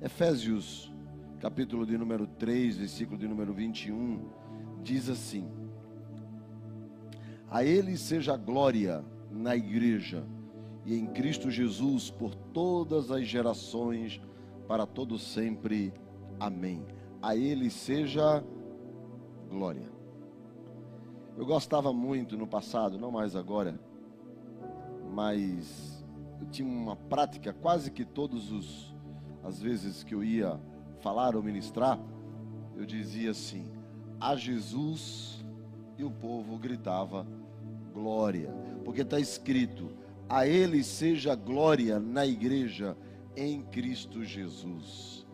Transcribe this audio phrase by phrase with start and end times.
[0.00, 0.90] Efésios,
[1.40, 4.30] capítulo de número 3, versículo de número 21,
[4.82, 5.46] diz assim:
[7.50, 10.26] A Ele seja a glória na igreja
[10.86, 14.20] e em Cristo Jesus por todas as gerações,
[14.66, 15.92] para todo sempre.
[16.40, 16.82] Amém.
[17.20, 18.42] A Ele seja
[19.50, 19.91] glória.
[21.42, 23.74] Eu gostava muito no passado, não mais agora,
[25.12, 26.04] mas
[26.40, 28.94] eu tinha uma prática quase que todos os
[29.42, 30.60] as vezes que eu ia
[31.00, 31.98] falar ou ministrar,
[32.76, 33.68] eu dizia assim:
[34.20, 35.44] a Jesus
[35.98, 37.26] e o povo gritava
[37.92, 38.54] glória,
[38.84, 39.90] porque está escrito:
[40.28, 42.96] a Ele seja glória na igreja
[43.36, 45.26] em Cristo Jesus.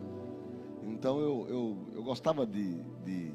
[0.84, 3.34] Então eu, eu, eu gostava de, de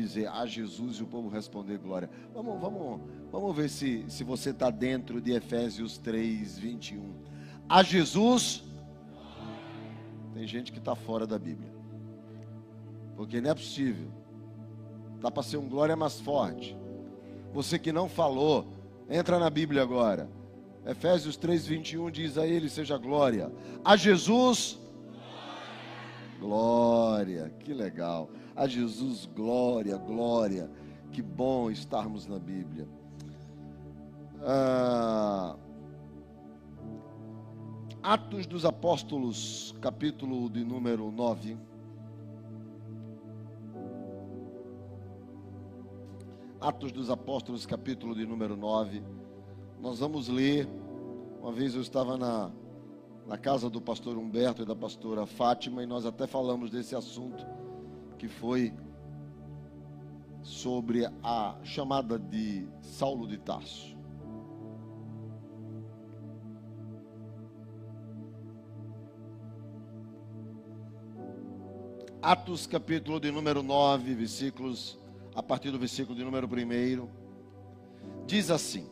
[0.00, 2.10] dizer a Jesus e o povo responder glória.
[2.32, 7.14] Vamos, vamos, vamos ver se, se você está dentro de Efésios 3, 21.
[7.68, 8.62] A Jesus.
[10.34, 11.72] Tem gente que está fora da Bíblia.
[13.16, 14.08] Porque não é possível.
[15.20, 16.76] Dá para ser um glória mais forte.
[17.52, 18.66] Você que não falou,
[19.08, 20.28] entra na Bíblia agora.
[20.84, 23.50] Efésios 3, 21 diz a ele: seja glória.
[23.84, 24.78] A Jesus.
[26.38, 28.28] Glória, que legal.
[28.56, 30.70] A Jesus, glória, glória.
[31.10, 32.88] Que bom estarmos na Bíblia.
[34.40, 35.56] Ah,
[38.00, 41.56] Atos dos Apóstolos, capítulo de número 9.
[46.60, 49.02] Atos dos Apóstolos, capítulo de número 9.
[49.80, 50.68] Nós vamos ler.
[51.40, 52.52] Uma vez eu estava na,
[53.26, 57.44] na casa do pastor Humberto e da pastora Fátima e nós até falamos desse assunto
[58.24, 58.72] que foi
[60.42, 63.94] sobre a chamada de Saulo de Tarso.
[72.22, 74.98] Atos capítulo de número 9, versículos
[75.34, 77.06] a partir do versículo de número 1,
[78.26, 78.88] diz assim: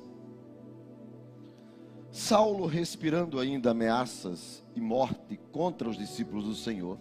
[2.11, 6.99] Saulo, respirando ainda ameaças e morte contra os discípulos do Senhor,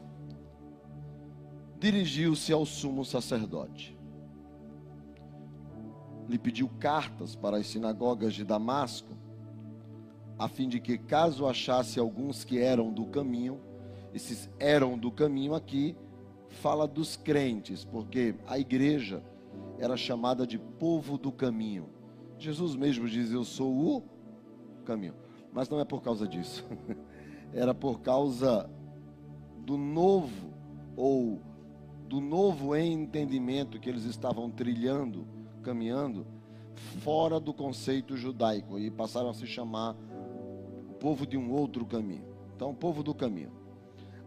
[1.81, 3.97] dirigiu-se ao sumo sacerdote.
[6.29, 9.17] Lhe pediu cartas para as sinagogas de Damasco,
[10.37, 13.59] a fim de que, caso achasse alguns que eram do caminho,
[14.13, 15.97] esses eram do caminho aqui,
[16.49, 19.23] fala dos crentes, porque a igreja
[19.79, 21.89] era chamada de povo do caminho.
[22.37, 24.03] Jesus mesmo diz: Eu sou o
[24.85, 25.15] caminho.
[25.51, 26.63] Mas não é por causa disso.
[27.53, 28.69] Era por causa
[29.65, 30.53] do novo
[30.95, 31.41] ou
[32.11, 35.25] do novo entendimento que eles estavam trilhando,
[35.63, 36.27] caminhando
[36.99, 39.95] fora do conceito judaico e passaram a se chamar
[40.99, 42.25] povo de um outro caminho.
[42.53, 43.53] Então, o povo do caminho.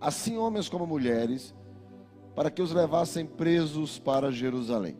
[0.00, 1.54] Assim, homens como mulheres,
[2.34, 4.96] para que os levassem presos para Jerusalém.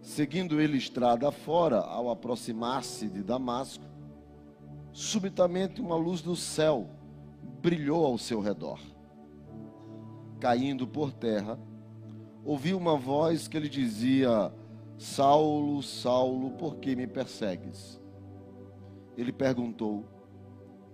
[0.00, 3.84] Seguindo ele estrada fora, ao aproximar-se de Damasco,
[4.92, 6.88] subitamente uma luz do céu
[7.60, 8.91] brilhou ao seu redor.
[10.42, 11.56] Caindo por terra,
[12.44, 14.52] ouviu uma voz que lhe dizia:
[14.98, 18.02] Saulo, Saulo, por que me persegues?
[19.16, 20.04] Ele perguntou: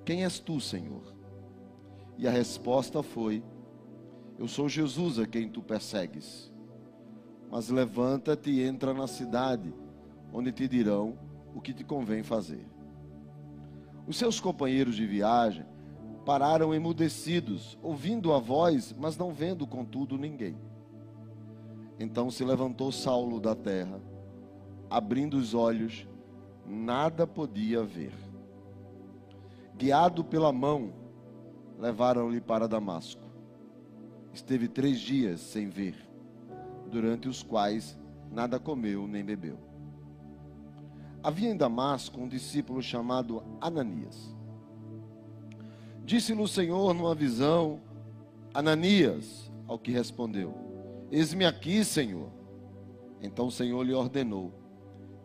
[0.04, 1.14] Quem és tu, Senhor?
[2.18, 3.42] E a resposta foi:
[4.38, 6.52] Eu sou Jesus a quem tu persegues.
[7.50, 9.72] Mas levanta-te e entra na cidade,
[10.30, 11.18] onde te dirão
[11.54, 12.68] o que te convém fazer.
[14.06, 15.64] Os seus companheiros de viagem
[16.28, 20.58] pararam emudecidos, ouvindo a voz, mas não vendo, contudo, ninguém.
[21.98, 23.98] Então se levantou Saulo da terra,
[24.90, 26.06] abrindo os olhos,
[26.66, 28.12] nada podia ver.
[29.74, 30.92] Guiado pela mão,
[31.78, 33.22] levaram-lhe para Damasco.
[34.30, 35.96] Esteve três dias sem ver
[36.90, 37.98] durante os quais
[38.30, 39.56] nada comeu nem bebeu.
[41.22, 44.36] Havia em Damasco um discípulo chamado Ananias.
[46.08, 47.80] Disse-lhe o Senhor numa visão,
[48.54, 50.54] Ananias, ao que respondeu:
[51.12, 52.30] Eis-me aqui, Senhor.
[53.20, 54.50] Então o Senhor lhe ordenou: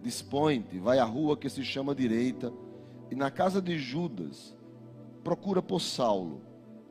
[0.01, 2.51] Dispõe-te, vai à rua que se chama direita,
[3.09, 4.53] e na casa de Judas,
[5.24, 6.41] procura por Saulo,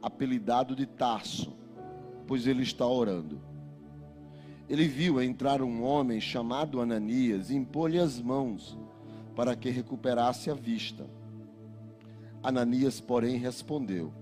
[0.00, 1.52] apelidado de Tarso,
[2.26, 3.52] pois ele está orando
[4.72, 8.74] ele viu entrar um homem chamado Ananias e impôs-lhe as mãos
[9.36, 11.04] para que recuperasse a vista.
[12.42, 14.12] Ananias, porém, respondeu: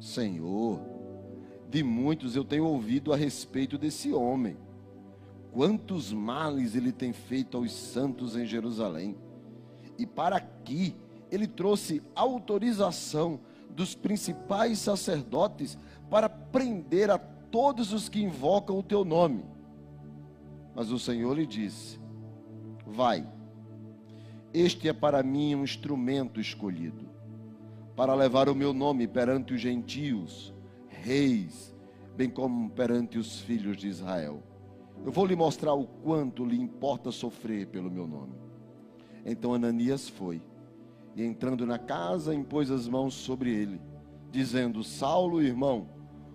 [0.00, 0.80] Senhor,
[1.68, 4.56] de muitos eu tenho ouvido a respeito desse homem,
[5.52, 9.16] quantos males ele tem feito aos santos em Jerusalém.
[9.98, 10.94] E para aqui
[11.30, 19.04] ele trouxe autorização dos principais sacerdotes para prender a todos os que invocam o teu
[19.04, 19.44] nome.
[20.74, 22.00] Mas o Senhor lhe disse:
[22.86, 23.26] Vai,
[24.52, 27.08] este é para mim um instrumento escolhido,
[28.00, 30.54] para levar o meu nome perante os gentios,
[30.88, 31.76] reis,
[32.16, 34.42] bem como perante os filhos de Israel.
[35.04, 38.32] Eu vou lhe mostrar o quanto lhe importa sofrer pelo meu nome.
[39.22, 40.40] Então Ananias foi,
[41.14, 43.78] e entrando na casa, impôs as mãos sobre ele,
[44.30, 45.86] dizendo: Saulo, irmão,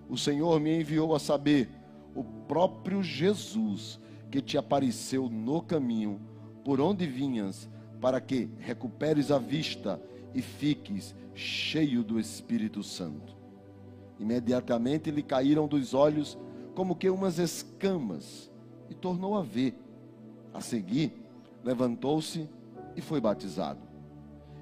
[0.08, 1.68] o Senhor me enviou a saber,
[2.14, 6.22] o próprio Jesus, que te apareceu no caminho,
[6.64, 7.68] por onde vinhas,
[8.00, 10.00] para que recuperes a vista
[10.32, 13.36] e fiques cheio do Espírito Santo.
[14.18, 16.38] Imediatamente lhe caíram dos olhos
[16.74, 18.52] como que umas escamas
[18.90, 19.78] e tornou a ver.
[20.54, 21.14] A seguir,
[21.64, 22.50] levantou-se
[22.96, 23.82] e foi batizado.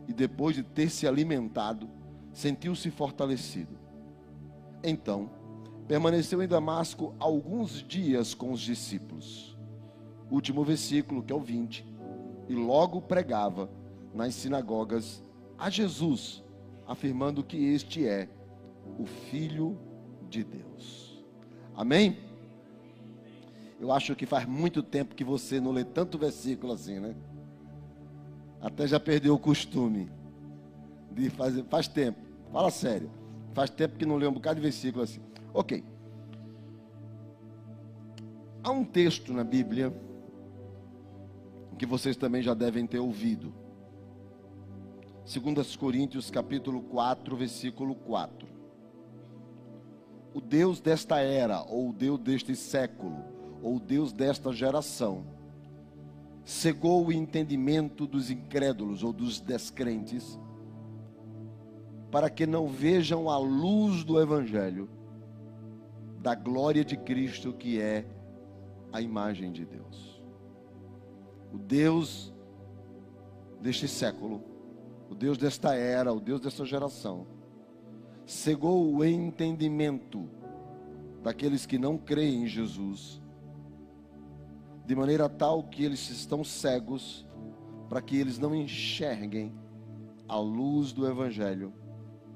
[0.08, 1.88] E depois de ter se alimentado,
[2.34, 3.78] sentiu-se fortalecido.
[4.84, 5.30] Então,
[5.88, 9.56] permaneceu em Damasco alguns dias com os discípulos.
[10.32, 11.86] Último versículo, que é o 20.
[12.50, 13.70] E logo pregava
[14.14, 15.24] nas sinagogas
[15.58, 16.43] a Jesus,
[16.88, 18.28] afirmando que este é
[18.98, 19.78] o Filho
[20.30, 21.24] de Deus.
[21.76, 22.18] Amém?
[23.80, 27.16] Eu acho que faz muito tempo que você não lê tanto versículo assim, né?
[28.62, 30.10] Até já perdeu o costume
[31.12, 31.64] de fazer.
[31.66, 32.20] Faz tempo.
[32.52, 33.12] Fala sério.
[33.54, 35.20] Faz tempo que não lê um bocado de versículo assim.
[35.54, 35.84] Ok.
[38.64, 39.94] Há um texto na Bíblia
[41.78, 43.54] que vocês também já devem ter ouvido.
[45.26, 48.46] 2 Coríntios capítulo 4, versículo 4.
[50.34, 53.24] O Deus desta era, ou o Deus deste século,
[53.62, 55.24] ou Deus desta geração,
[56.44, 60.38] cegou o entendimento dos incrédulos ou dos descrentes,
[62.12, 64.90] para que não vejam a luz do Evangelho,
[66.20, 68.06] da glória de Cristo, que é
[68.92, 70.22] a imagem de Deus.
[71.54, 72.34] O Deus
[73.62, 74.53] deste século,
[75.14, 77.28] o Deus desta era, o Deus desta geração,
[78.26, 80.28] cegou o entendimento
[81.22, 83.22] daqueles que não creem em Jesus
[84.88, 87.26] de maneira tal que eles estão cegos,
[87.88, 89.54] para que eles não enxerguem
[90.28, 91.72] a luz do Evangelho,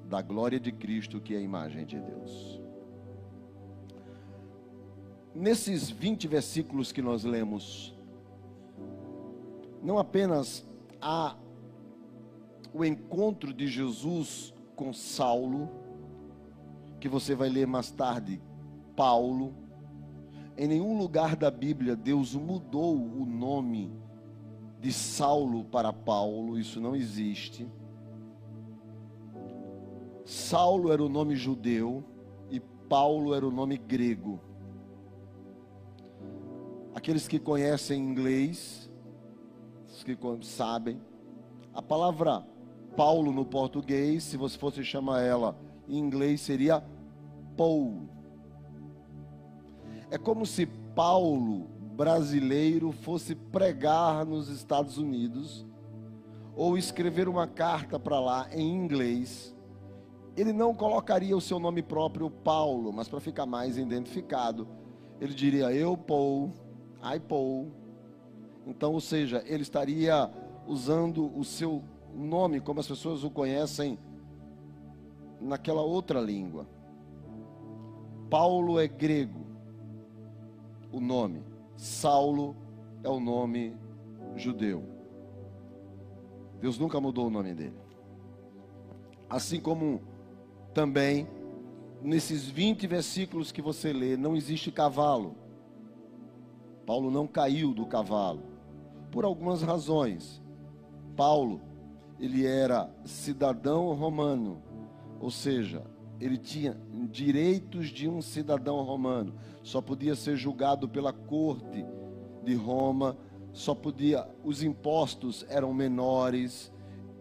[0.08, 2.62] da glória de Cristo, que é a imagem de Deus.
[5.34, 7.94] Nesses 20 versículos que nós lemos,
[9.84, 10.66] não apenas
[11.02, 11.36] há
[12.78, 15.68] o encontro de Jesus com Saulo,
[17.00, 18.40] que você vai ler mais tarde,
[18.96, 19.56] Paulo,
[20.56, 23.92] em nenhum lugar da Bíblia Deus mudou o nome
[24.80, 27.68] de Saulo para Paulo, isso não existe.
[30.24, 32.04] Saulo era o nome judeu
[32.52, 34.40] e Paulo era o nome grego.
[36.94, 38.92] Aqueles que conhecem inglês,
[39.88, 41.02] os que sabem,
[41.74, 42.46] a palavra
[42.98, 45.56] Paulo no português, se você fosse chamar ela
[45.88, 46.84] em inglês, seria
[47.56, 48.10] Paul.
[50.10, 50.66] É como se
[50.96, 55.64] Paulo, brasileiro, fosse pregar nos Estados Unidos
[56.56, 59.56] ou escrever uma carta para lá em inglês.
[60.36, 64.68] Ele não colocaria o seu nome próprio Paulo, mas para ficar mais identificado,
[65.22, 66.52] ele diria eu Paul,
[67.04, 67.72] I Paul.
[68.66, 70.32] Então, ou seja, ele estaria
[70.66, 71.84] usando o seu
[72.26, 73.98] nome como as pessoas o conhecem
[75.40, 76.68] naquela outra língua.
[78.30, 79.46] Paulo é grego
[80.92, 81.44] o nome.
[81.76, 82.56] Saulo
[83.04, 83.76] é o nome
[84.36, 84.84] judeu.
[86.60, 87.78] Deus nunca mudou o nome dele.
[89.30, 90.02] Assim como
[90.74, 91.28] também
[92.02, 95.36] nesses 20 versículos que você lê, não existe cavalo.
[96.86, 98.42] Paulo não caiu do cavalo
[99.12, 100.42] por algumas razões.
[101.16, 101.62] Paulo,
[102.20, 104.62] ele era cidadão romano,
[105.20, 105.84] ou seja,
[106.20, 106.78] ele tinha
[107.12, 111.86] direitos de um cidadão romano, só podia ser julgado pela corte
[112.44, 113.18] de Roma,
[113.54, 116.72] só podia, os impostos eram menores,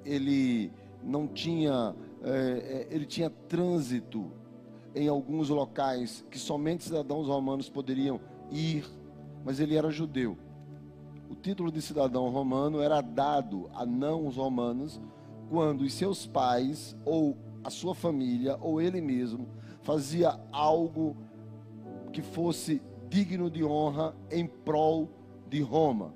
[0.05, 0.73] ele
[1.03, 4.31] não tinha, é, ele tinha trânsito
[4.95, 8.85] em alguns locais que somente cidadãos romanos poderiam ir,
[9.45, 10.39] mas ele era judeu.
[11.29, 15.01] O título de cidadão romano era dado a não os romanos
[15.49, 19.49] quando os seus pais ou a sua família ou ele mesmo
[19.83, 21.17] fazia algo
[22.13, 25.09] que fosse digno de honra em prol
[25.49, 26.15] de Roma.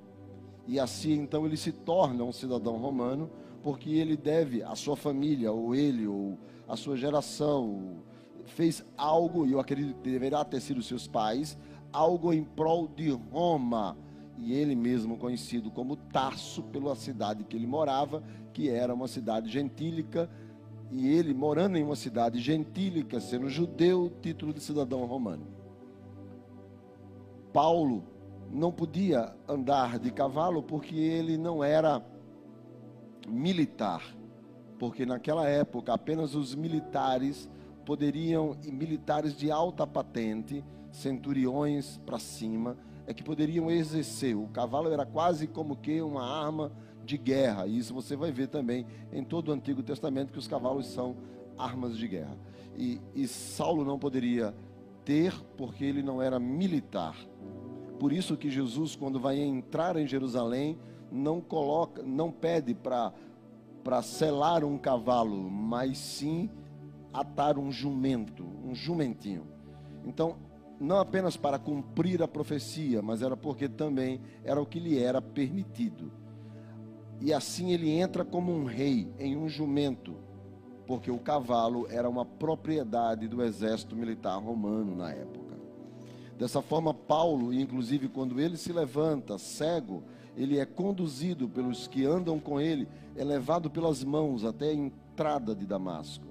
[0.67, 3.29] E assim então ele se torna um cidadão romano,
[3.63, 6.37] porque ele deve a sua família, ou ele, ou
[6.67, 7.97] a sua geração,
[8.45, 11.57] fez algo, e eu acredito que deverá ter sido seus pais,
[11.91, 13.97] algo em prol de Roma.
[14.41, 19.49] E ele mesmo conhecido como Tarso, pela cidade que ele morava, que era uma cidade
[19.49, 20.27] gentílica,
[20.89, 25.45] e ele morando em uma cidade gentílica, sendo judeu, título de cidadão romano.
[27.53, 28.03] Paulo
[28.51, 32.03] não podia andar de cavalo porque ele não era
[33.27, 34.03] militar,
[34.79, 37.47] porque naquela época apenas os militares
[37.85, 42.75] poderiam, e militares de alta patente, centuriões para cima,
[43.07, 44.35] é que poderiam exercer.
[44.35, 46.71] O cavalo era quase como que uma arma
[47.03, 47.67] de guerra.
[47.67, 51.15] E isso você vai ver também em todo o Antigo Testamento que os cavalos são
[51.57, 52.37] armas de guerra.
[52.77, 54.53] E, e Saulo não poderia
[55.03, 57.15] ter porque ele não era militar.
[57.99, 60.77] Por isso que Jesus, quando vai entrar em Jerusalém,
[61.11, 63.13] não coloca, não pede para
[63.83, 66.49] para selar um cavalo, mas sim
[67.11, 69.47] atar um jumento, um jumentinho.
[70.05, 70.37] Então,
[70.81, 75.21] não apenas para cumprir a profecia, mas era porque também era o que lhe era
[75.21, 76.11] permitido.
[77.19, 80.15] E assim ele entra como um rei em um jumento,
[80.87, 85.55] porque o cavalo era uma propriedade do exército militar romano na época.
[86.35, 90.03] Dessa forma, Paulo, inclusive quando ele se levanta cego,
[90.35, 95.53] ele é conduzido pelos que andam com ele, é levado pelas mãos até a entrada
[95.53, 96.25] de Damasco.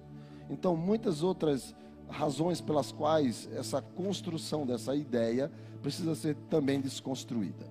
[0.51, 1.73] Então, muitas outras
[2.11, 5.51] razões pelas quais essa construção dessa ideia
[5.83, 7.67] precisa ser também desconstruída.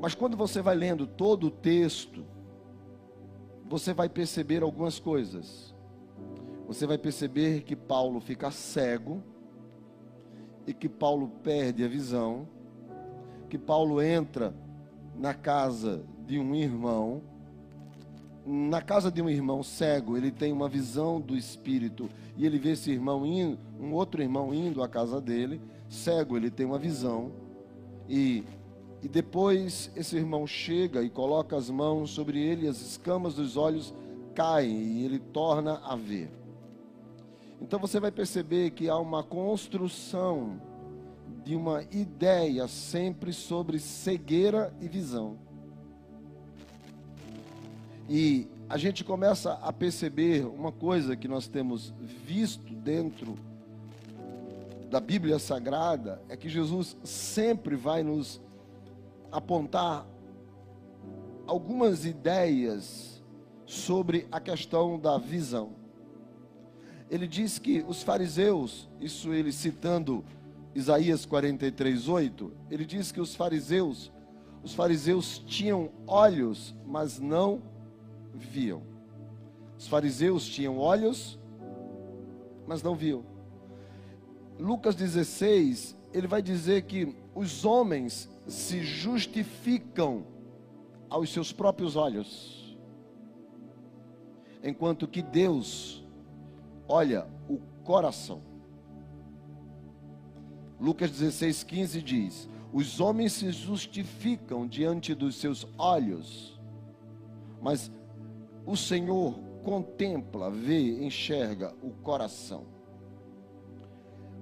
[0.00, 2.24] Mas quando você vai lendo todo o texto,
[3.68, 5.74] você vai perceber algumas coisas.
[6.66, 9.22] Você vai perceber que Paulo fica cego
[10.66, 12.48] e que Paulo perde a visão
[13.52, 14.54] que Paulo entra
[15.14, 17.20] na casa de um irmão,
[18.44, 22.72] na casa de um irmão cego, ele tem uma visão do espírito e ele vê
[22.72, 27.30] esse irmão indo, um outro irmão indo à casa dele, cego, ele tem uma visão
[28.08, 28.44] e
[29.02, 33.92] e depois esse irmão chega e coloca as mãos sobre ele, as escamas dos olhos
[34.32, 36.30] caem e ele torna a ver.
[37.60, 40.60] Então você vai perceber que há uma construção
[41.44, 45.36] de uma ideia sempre sobre cegueira e visão.
[48.14, 53.38] E a gente começa a perceber uma coisa que nós temos visto dentro
[54.90, 58.38] da Bíblia Sagrada é que Jesus sempre vai nos
[59.30, 60.06] apontar
[61.46, 63.22] algumas ideias
[63.64, 65.70] sobre a questão da visão.
[67.10, 70.22] Ele diz que os fariseus, isso ele citando
[70.74, 74.12] Isaías 43, 8, ele diz que os fariseus,
[74.62, 77.71] os fariseus tinham olhos, mas não
[78.34, 78.82] viam.
[79.78, 81.38] Os fariseus tinham olhos,
[82.66, 83.24] mas não viam.
[84.58, 90.24] Lucas 16, ele vai dizer que os homens se justificam
[91.08, 92.78] aos seus próprios olhos,
[94.62, 96.04] enquanto que Deus
[96.88, 98.42] olha o coração.
[100.80, 106.60] Lucas 16, 15 diz: Os homens se justificam diante dos seus olhos,
[107.60, 107.90] mas
[108.64, 112.66] o Senhor contempla, vê, enxerga o coração.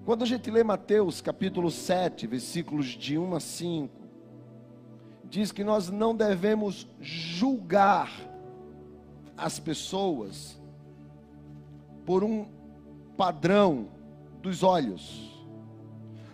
[0.05, 4.01] Quando a gente lê Mateus capítulo 7, versículos de 1 a 5,
[5.25, 8.11] diz que nós não devemos julgar
[9.37, 10.61] as pessoas
[12.05, 12.47] por um
[13.17, 13.89] padrão
[14.43, 15.31] dos olhos.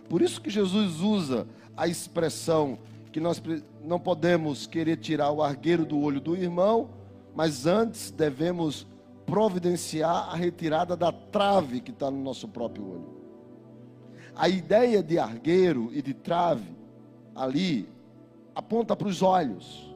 [0.09, 2.79] Por isso que Jesus usa a expressão
[3.11, 3.41] que nós
[3.83, 6.89] não podemos querer tirar o argueiro do olho do irmão,
[7.37, 8.87] mas antes devemos
[9.23, 13.17] providenciar a retirada da trave que está no nosso próprio olho.
[14.35, 16.75] A ideia de argueiro e de trave
[17.35, 17.87] ali
[18.55, 19.95] aponta para os olhos.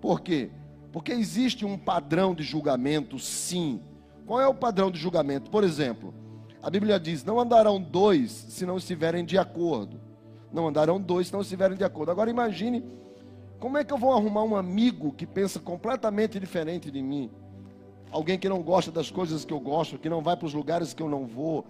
[0.00, 0.48] Por quê?
[0.90, 3.82] Porque existe um padrão de julgamento, sim.
[4.24, 5.50] Qual é o padrão de julgamento?
[5.50, 6.14] Por exemplo,
[6.62, 10.00] a Bíblia diz: não andarão dois se não estiverem de acordo.
[10.50, 12.10] Não andarão dois se não estiverem de acordo.
[12.10, 12.82] Agora imagine
[13.58, 17.30] como é que eu vou arrumar um amigo que pensa completamente diferente de mim?
[18.10, 20.94] Alguém que não gosta das coisas que eu gosto, que não vai para os lugares
[20.94, 21.66] que eu não vou,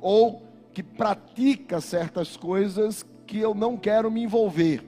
[0.00, 4.82] ou que pratica certas coisas que eu não quero me envolver.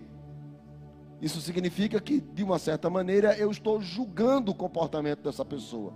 [1.21, 5.93] Isso significa que, de uma certa maneira, eu estou julgando o comportamento dessa pessoa.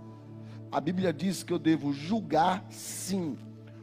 [0.71, 3.37] A Bíblia diz que eu devo julgar sim,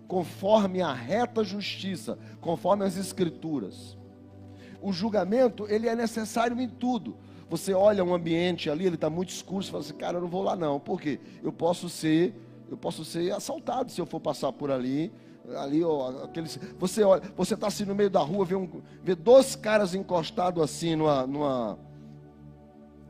[0.07, 3.99] conforme a reta justiça, conforme as escrituras.
[4.85, 7.17] O julgamento, ele é necessário em tudo.
[7.49, 10.29] Você olha um ambiente ali, ele está muito escuro, você fala assim, cara, eu não
[10.29, 10.79] vou lá não.
[10.79, 11.19] Por quê?
[11.43, 12.35] Eu posso ser,
[12.71, 15.11] eu posso ser assaltado se eu for passar por ali.
[15.57, 18.69] Ali, ó, aqueles, você olha, você está assim no meio da rua, vê, um,
[19.03, 21.79] vê dois caras encostados assim numa, numa,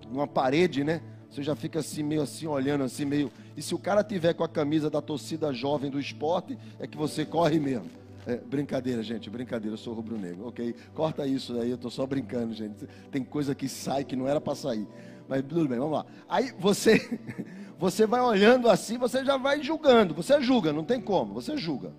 [0.09, 1.03] numa parede, né?
[1.29, 3.33] Você já fica assim, meio assim, olhando assim, meio.
[3.57, 6.97] E se o cara tiver com a camisa da torcida jovem do esporte, é que
[6.97, 8.04] você corre mesmo.
[8.27, 10.75] É, brincadeira, gente, brincadeira, eu sou rubro-negro, ok?
[10.95, 12.87] Corta isso aí, eu estou só brincando, gente.
[13.11, 14.89] Tem coisa que sai que não era para sair.
[15.29, 16.07] Mas tudo bem, vamos lá.
[16.29, 17.19] Aí você,
[17.79, 20.15] você vai olhando assim, você já vai julgando.
[20.15, 21.93] Você julga, não tem como, você julga.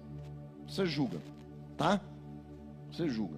[0.67, 1.19] Você julga,
[1.77, 2.01] tá?
[2.91, 3.37] Você julga.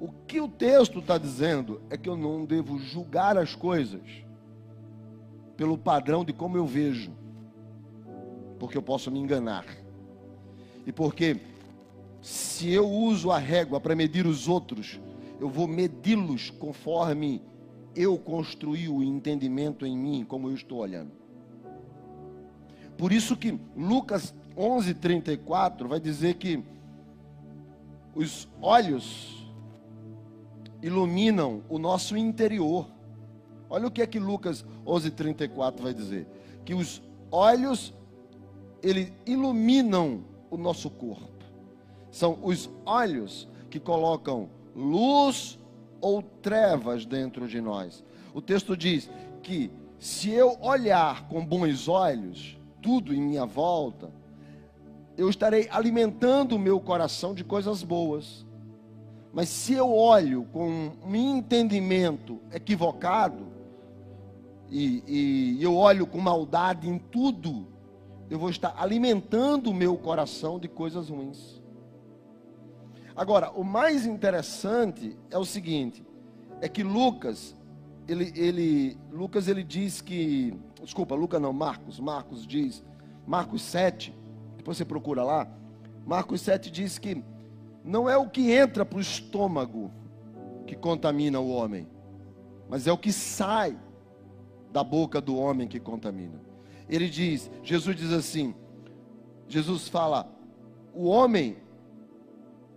[0.00, 4.00] O que o texto está dizendo é que eu não devo julgar as coisas
[5.56, 7.12] pelo padrão de como eu vejo,
[8.58, 9.64] porque eu posso me enganar.
[10.86, 11.38] E porque
[12.22, 15.00] se eu uso a régua para medir os outros,
[15.40, 17.42] eu vou medi-los conforme
[17.96, 21.10] eu construí o entendimento em mim, como eu estou olhando.
[22.96, 26.62] Por isso que Lucas 11:34 vai dizer que
[28.14, 29.44] os olhos
[30.80, 32.86] iluminam o nosso interior.
[33.68, 36.28] Olha o que é que Lucas 11:34 vai dizer,
[36.64, 37.02] que os
[37.32, 37.92] olhos
[38.80, 41.31] ele iluminam o nosso corpo.
[42.12, 45.58] São os olhos que colocam luz
[46.00, 48.04] ou trevas dentro de nós.
[48.34, 49.10] O texto diz
[49.42, 54.10] que se eu olhar com bons olhos tudo em minha volta,
[55.16, 58.44] eu estarei alimentando o meu coração de coisas boas.
[59.32, 63.46] Mas se eu olho com um entendimento equivocado,
[64.68, 67.66] e, e, eu olho com maldade em tudo,
[68.28, 71.61] eu vou estar alimentando o meu coração de coisas ruins.
[73.14, 76.04] Agora, o mais interessante é o seguinte,
[76.60, 77.54] é que Lucas,
[78.08, 82.82] ele, ele, Lucas ele diz que, desculpa, Lucas não, Marcos, Marcos diz,
[83.26, 84.14] Marcos 7,
[84.56, 85.48] depois você procura lá,
[86.06, 87.22] Marcos 7 diz que
[87.84, 89.90] não é o que entra para o estômago
[90.66, 91.86] que contamina o homem,
[92.68, 93.76] mas é o que sai
[94.72, 96.40] da boca do homem que contamina.
[96.88, 98.54] Ele diz, Jesus diz assim,
[99.48, 100.32] Jesus fala,
[100.94, 101.56] o homem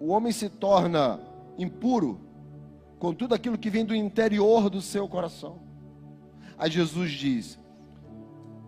[0.06, 1.20] o homem se torna
[1.58, 2.20] impuro
[3.00, 5.58] com tudo aquilo que vem do interior do seu coração.
[6.60, 7.60] Aí Jesus diz: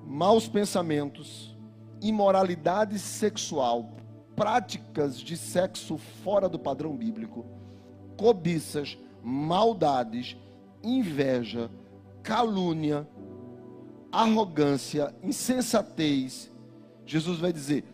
[0.03, 1.55] maus pensamentos,
[2.01, 3.91] imoralidade sexual,
[4.35, 7.45] práticas de sexo fora do padrão bíblico,
[8.17, 10.35] cobiças, maldades,
[10.83, 11.69] inveja,
[12.23, 13.07] calúnia,
[14.11, 16.51] arrogância, insensatez.
[17.05, 17.85] Jesus vai dizer: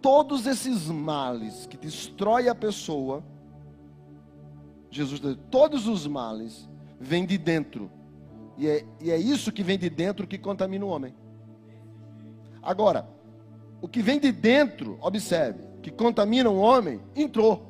[0.00, 3.22] todos esses males que destrói a pessoa,
[4.90, 7.90] Jesus diz, todos os males vêm de dentro.
[8.56, 11.14] E é, e é isso que vem de dentro que contamina o homem.
[12.62, 13.08] Agora,
[13.80, 17.66] o que vem de dentro, observe, que contamina o homem, entrou.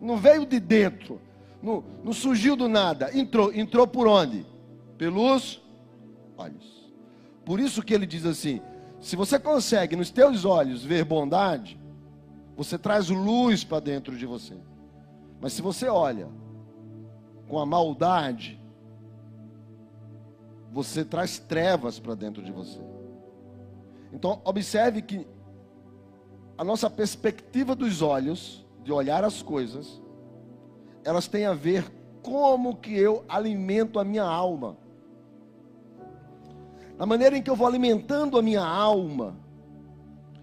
[0.00, 1.20] Não veio de dentro,
[1.62, 3.52] não, não surgiu do nada, entrou.
[3.52, 4.44] Entrou por onde?
[4.96, 5.62] Pelos
[6.36, 6.90] olhos.
[7.44, 8.60] Por isso que ele diz assim:
[9.02, 11.78] se você consegue nos teus olhos ver bondade,
[12.56, 14.56] você traz luz para dentro de você.
[15.40, 16.28] Mas se você olha
[17.48, 18.62] com a maldade,
[20.70, 22.80] você traz trevas para dentro de você.
[24.12, 25.26] Então, observe que
[26.56, 30.00] a nossa perspectiva dos olhos, de olhar as coisas,
[31.02, 34.76] elas têm a ver como que eu alimento a minha alma
[37.02, 39.36] na maneira em que eu vou alimentando a minha alma,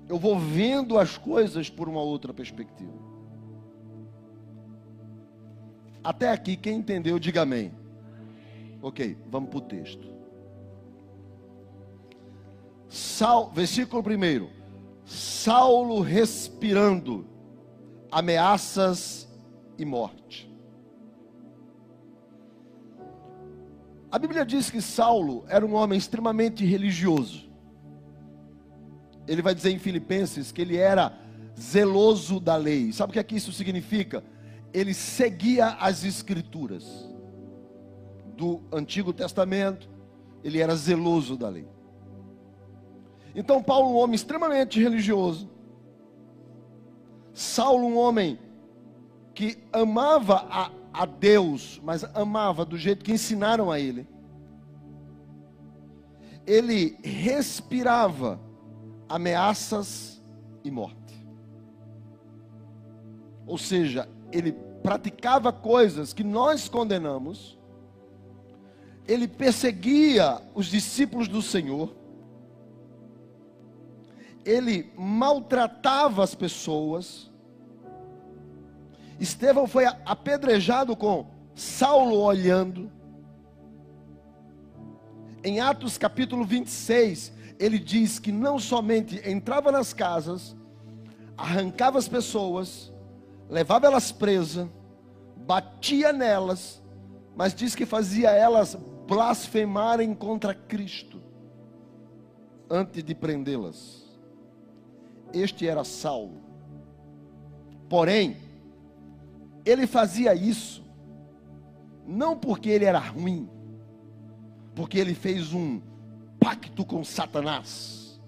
[0.09, 2.91] eu vou vendo as coisas por uma outra perspectiva.
[6.03, 7.71] Até aqui, quem entendeu, diga amém.
[8.81, 10.05] Ok, vamos para o texto.
[12.89, 14.49] Sal, versículo 1:
[15.05, 17.25] Saulo respirando
[18.11, 19.29] ameaças
[19.77, 20.48] e morte.
[24.11, 27.47] A Bíblia diz que Saulo era um homem extremamente religioso.
[29.27, 31.15] Ele vai dizer em Filipenses que ele era
[31.59, 32.91] zeloso da lei.
[32.91, 34.23] Sabe o que é que isso significa?
[34.73, 37.07] Ele seguia as escrituras
[38.35, 39.89] do Antigo Testamento,
[40.43, 41.67] ele era zeloso da lei.
[43.35, 45.49] Então Paulo, um homem extremamente religioso,
[47.33, 48.39] Saulo, um homem
[49.35, 54.07] que amava a a Deus, mas amava do jeito que ensinaram a ele.
[56.45, 58.39] Ele respirava
[59.07, 60.23] ameaças
[60.63, 61.27] e morte.
[63.45, 64.51] Ou seja, ele
[64.83, 67.57] praticava coisas que nós condenamos,
[69.07, 71.95] ele perseguia os discípulos do Senhor,
[74.45, 77.28] ele maltratava as pessoas.
[79.19, 82.89] Estevão foi apedrejado com Saulo olhando.
[85.43, 90.55] Em Atos capítulo 26, ele diz que não somente entrava nas casas,
[91.37, 92.93] arrancava as pessoas,
[93.49, 94.67] levava elas presas,
[95.37, 96.81] batia nelas,
[97.35, 98.75] mas diz que fazia elas
[99.07, 101.21] blasfemarem contra Cristo
[102.69, 104.03] antes de prendê-las.
[105.33, 106.41] Este era Saulo.
[107.89, 108.37] Porém,
[109.69, 110.83] ele fazia isso
[112.05, 113.47] não porque ele era ruim,
[114.73, 115.79] porque ele fez um
[116.39, 118.19] pacto com Satanás,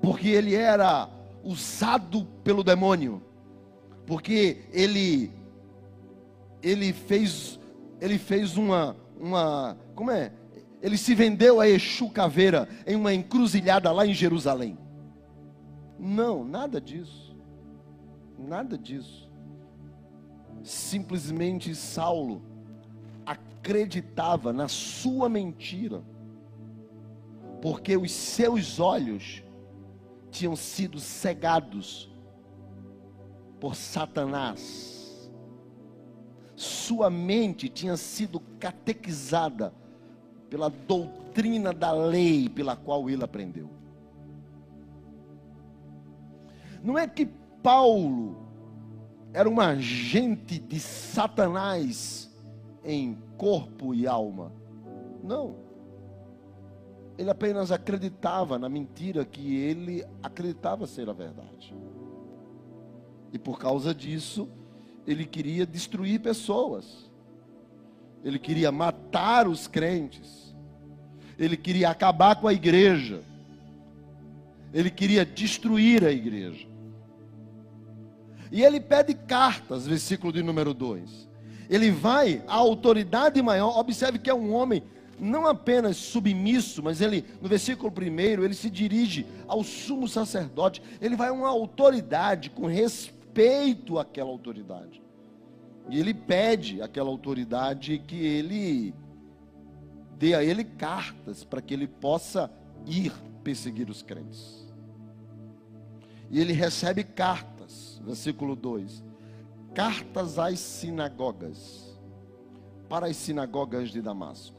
[0.00, 1.08] porque ele era
[1.44, 3.22] usado pelo demônio,
[4.06, 5.30] porque ele
[6.62, 7.60] ele fez
[8.00, 10.32] ele fez uma uma como é?
[10.82, 14.78] Ele se vendeu a Exu Caveira em uma encruzilhada lá em Jerusalém.
[15.98, 17.36] Não, nada disso.
[18.38, 19.25] Nada disso.
[20.66, 22.42] Simplesmente Saulo
[23.24, 26.02] acreditava na sua mentira,
[27.62, 29.42] porque os seus olhos
[30.30, 32.10] tinham sido cegados
[33.58, 34.96] por Satanás
[36.56, 39.74] sua mente tinha sido catequizada
[40.48, 43.68] pela doutrina da lei pela qual ele aprendeu.
[46.82, 47.26] Não é que
[47.62, 48.45] Paulo
[49.36, 52.34] era um agente de Satanás
[52.82, 54.50] em corpo e alma.
[55.22, 55.56] Não.
[57.18, 61.76] Ele apenas acreditava na mentira que ele acreditava ser a verdade.
[63.30, 64.48] E por causa disso,
[65.06, 67.10] ele queria destruir pessoas,
[68.24, 70.56] ele queria matar os crentes,
[71.38, 73.20] ele queria acabar com a igreja,
[74.72, 76.75] ele queria destruir a igreja.
[78.56, 81.28] E ele pede cartas, versículo de número 2.
[81.68, 84.82] Ele vai à autoridade maior, observe que é um homem
[85.20, 91.16] não apenas submisso, mas ele, no versículo primeiro, ele se dirige ao sumo sacerdote, ele
[91.16, 95.02] vai a uma autoridade com respeito àquela autoridade.
[95.90, 98.94] E ele pede àquela autoridade que ele
[100.18, 102.50] dê a ele cartas para que ele possa
[102.86, 103.12] ir
[103.44, 104.66] perseguir os crentes.
[106.30, 107.55] E ele recebe cartas,
[108.06, 109.04] versículo 2:
[109.74, 112.00] cartas às sinagogas,
[112.88, 114.56] para as sinagogas de Damasco,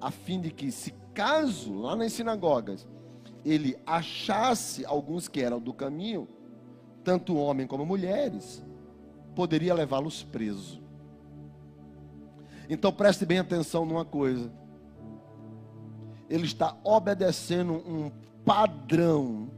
[0.00, 2.86] a fim de que, se caso lá nas sinagogas
[3.44, 6.26] ele achasse alguns que eram do caminho,
[7.04, 8.64] tanto homem como mulheres,
[9.36, 10.82] poderia levá-los preso.
[12.68, 14.52] Então preste bem atenção numa coisa.
[16.28, 18.10] Ele está obedecendo um
[18.44, 19.48] padrão.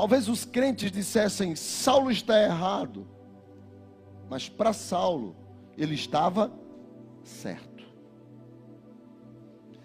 [0.00, 3.06] Talvez os crentes dissessem: Saulo está errado.
[4.30, 5.36] Mas para Saulo,
[5.76, 6.50] ele estava
[7.22, 7.84] certo.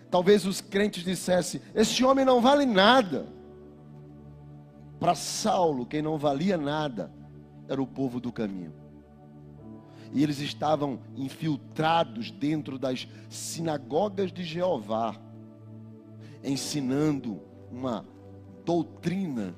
[0.09, 3.27] Talvez os crentes dissessem: Esse homem não vale nada.
[5.01, 7.11] Para Saulo, quem não valia nada
[7.67, 8.73] era o povo do caminho.
[10.13, 15.13] E eles estavam infiltrados dentro das sinagogas de Jeová,
[16.41, 18.05] ensinando uma
[18.63, 19.53] doutrina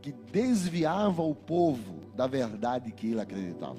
[0.00, 3.78] que desviava o povo da verdade que ele acreditava.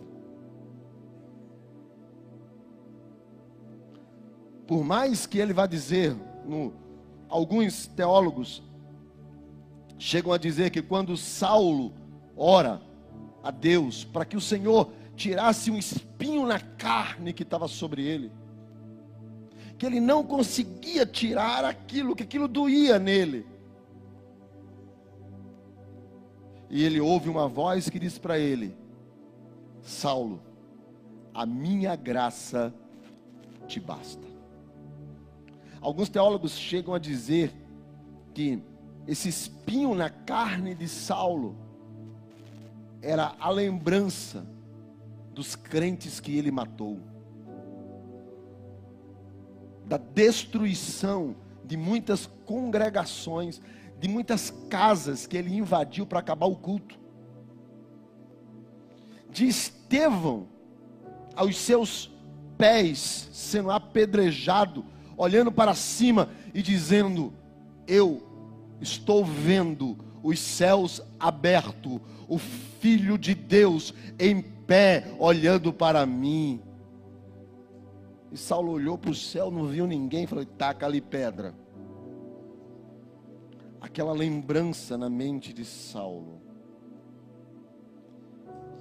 [4.67, 6.73] Por mais que ele vá dizer, no,
[7.27, 8.63] alguns teólogos
[9.97, 11.93] chegam a dizer que quando Saulo
[12.35, 12.81] ora
[13.43, 18.31] a Deus para que o Senhor tirasse um espinho na carne que estava sobre ele,
[19.77, 23.45] que ele não conseguia tirar aquilo, que aquilo doía nele.
[26.71, 28.73] E ele ouve uma voz que diz para ele:
[29.83, 30.41] Saulo,
[31.33, 32.73] a minha graça
[33.67, 34.25] te basta.
[35.81, 37.51] Alguns teólogos chegam a dizer
[38.33, 38.63] que
[39.05, 41.57] esse espinho na carne de Saulo
[43.01, 44.45] era a lembrança
[45.33, 46.99] dos crentes que ele matou,
[49.85, 53.59] da destruição de muitas congregações,
[54.01, 56.99] de muitas casas que ele invadiu para acabar o culto,
[59.29, 60.47] de Estevão
[61.35, 62.11] aos seus
[62.57, 64.83] pés sendo apedrejado,
[65.15, 67.31] olhando para cima e dizendo:
[67.87, 68.23] eu
[68.81, 76.59] estou vendo os céus abertos, o Filho de Deus em pé, olhando para mim.
[78.31, 81.60] E Saulo olhou para o céu, não viu ninguém, falou: taca ali pedra.
[83.81, 86.39] Aquela lembrança na mente de Saulo.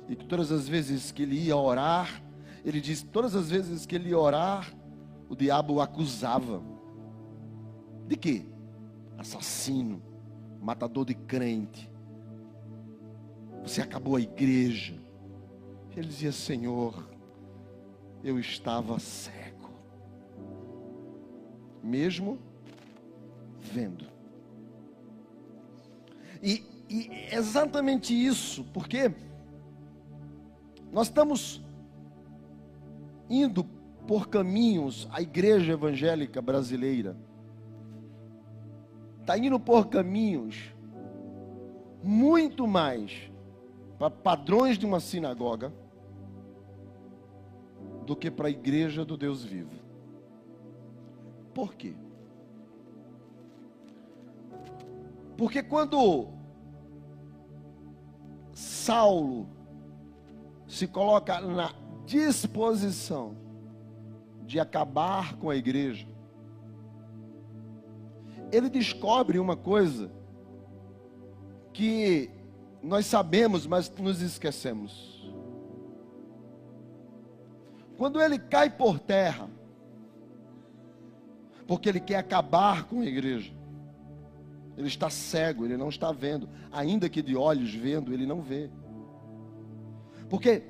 [0.06, 2.22] E que todas as vezes que ele ia orar,
[2.64, 4.72] ele diz: todas as vezes que ele ia orar,
[5.28, 6.62] o diabo o acusava.
[8.06, 8.44] De quê?
[9.16, 10.02] Assassino,
[10.60, 11.90] matador de crente.
[13.62, 14.94] Você acabou a igreja.
[15.96, 17.08] Ele dizia: Senhor,
[18.22, 19.70] eu estava cego,
[21.82, 22.38] mesmo
[23.60, 24.09] vendo.
[26.42, 29.12] E, e exatamente isso, porque
[30.92, 31.62] nós estamos
[33.28, 33.64] indo
[34.06, 37.16] por caminhos, a igreja evangélica brasileira
[39.20, 40.74] está indo por caminhos
[42.02, 43.30] muito mais
[43.98, 45.72] para padrões de uma sinagoga
[48.04, 49.70] do que para a igreja do Deus vivo.
[51.54, 51.94] Por quê?
[55.40, 56.28] Porque quando
[58.52, 59.48] Saulo
[60.68, 61.72] se coloca na
[62.04, 63.34] disposição
[64.44, 66.06] de acabar com a igreja,
[68.52, 70.12] ele descobre uma coisa
[71.72, 72.30] que
[72.82, 75.26] nós sabemos, mas nos esquecemos.
[77.96, 79.48] Quando ele cai por terra,
[81.66, 83.58] porque ele quer acabar com a igreja,
[84.80, 88.70] ele está cego, ele não está vendo, ainda que de olhos vendo, ele não vê.
[90.28, 90.62] Porque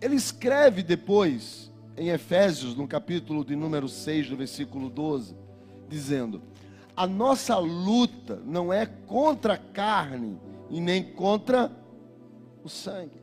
[0.00, 5.36] ele escreve depois, em Efésios, no capítulo de número 6, do versículo 12,
[5.88, 6.42] dizendo:
[6.96, 10.36] A nossa luta não é contra a carne
[10.68, 11.70] e nem contra
[12.64, 13.22] o sangue.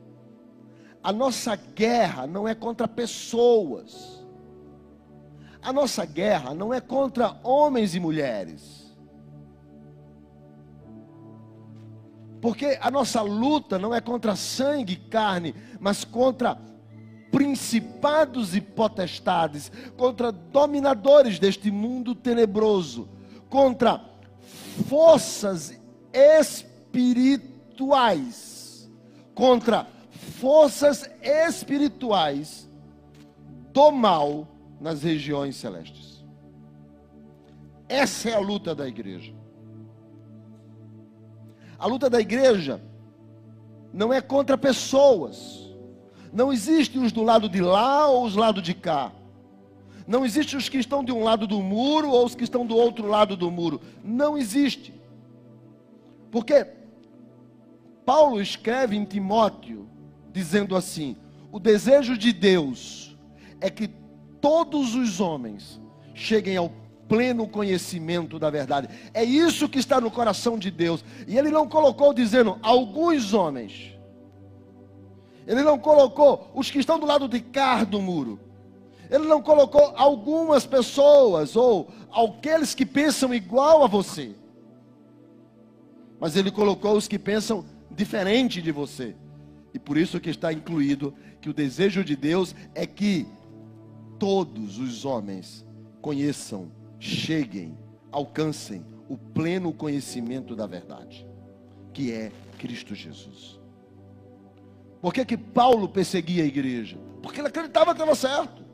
[1.02, 4.24] A nossa guerra não é contra pessoas.
[5.60, 8.85] A nossa guerra não é contra homens e mulheres.
[12.40, 16.58] Porque a nossa luta não é contra sangue e carne, mas contra
[17.30, 23.08] principados e potestades, contra dominadores deste mundo tenebroso,
[23.48, 24.04] contra
[24.88, 25.80] forças
[26.12, 28.90] espirituais,
[29.34, 29.86] contra
[30.40, 32.68] forças espirituais
[33.72, 34.46] do mal
[34.80, 36.24] nas regiões celestes.
[37.88, 39.32] Essa é a luta da igreja.
[41.78, 42.80] A luta da igreja
[43.92, 45.66] não é contra pessoas.
[46.32, 49.12] Não existe os do lado de lá ou os do lado de cá.
[50.06, 52.76] Não existe os que estão de um lado do muro ou os que estão do
[52.76, 53.80] outro lado do muro.
[54.04, 54.94] Não existe.
[56.30, 56.66] Porque
[58.04, 59.88] Paulo escreve em Timóteo
[60.32, 61.16] dizendo assim:
[61.50, 63.16] o desejo de Deus
[63.60, 63.88] é que
[64.40, 65.80] todos os homens
[66.14, 66.70] cheguem ao
[67.08, 68.88] pleno conhecimento da verdade.
[69.12, 71.04] É isso que está no coração de Deus.
[71.26, 73.96] E ele não colocou dizendo alguns homens.
[75.46, 78.40] Ele não colocou os que estão do lado de cá do muro.
[79.08, 84.34] Ele não colocou algumas pessoas ou aqueles que pensam igual a você.
[86.18, 89.14] Mas ele colocou os que pensam diferente de você.
[89.72, 93.26] E por isso que está incluído que o desejo de Deus é que
[94.18, 95.64] todos os homens
[96.00, 97.76] conheçam cheguem,
[98.10, 101.26] alcancem o pleno conhecimento da verdade,
[101.92, 103.60] que é Cristo Jesus.
[105.00, 106.98] Por que, que Paulo perseguia a igreja?
[107.22, 108.66] Porque ele acreditava que estava certo.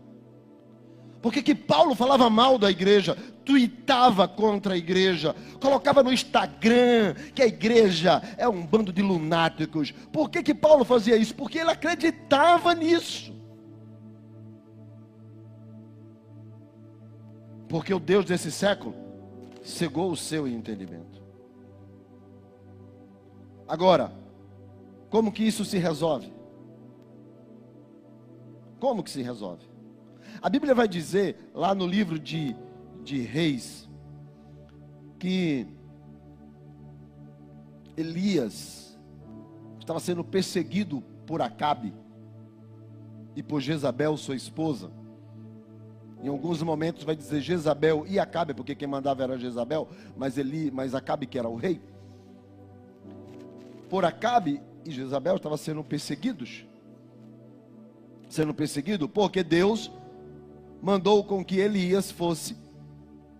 [1.20, 3.16] Por que, que Paulo falava mal da igreja?
[3.44, 9.92] Tuitava contra a igreja, colocava no Instagram que a igreja é um bando de lunáticos.
[10.12, 11.34] Por que, que Paulo fazia isso?
[11.34, 13.32] Porque ele acreditava nisso.
[17.72, 18.94] Porque o Deus desse século
[19.64, 21.22] cegou o seu entendimento.
[23.66, 24.12] Agora,
[25.08, 26.30] como que isso se resolve?
[28.78, 29.64] Como que se resolve?
[30.42, 32.54] A Bíblia vai dizer lá no livro de,
[33.02, 33.88] de Reis
[35.18, 35.66] que
[37.96, 39.00] Elias
[39.80, 41.94] estava sendo perseguido por Acabe
[43.34, 44.92] e por Jezabel, sua esposa.
[46.22, 50.70] Em alguns momentos vai dizer Jezabel e Acabe, porque quem mandava era Jezabel, mas Eli,
[50.70, 51.80] mas Acabe que era o rei.
[53.90, 56.64] Por Acabe e Jezabel estavam sendo perseguidos.
[58.28, 59.90] Sendo perseguido porque Deus
[60.80, 62.56] mandou com que Elias fosse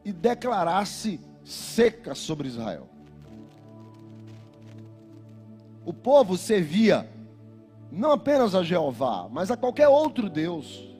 [0.05, 2.88] e declarasse seca sobre Israel.
[5.85, 7.09] O povo servia
[7.90, 10.92] não apenas a Jeová, mas a qualquer outro Deus.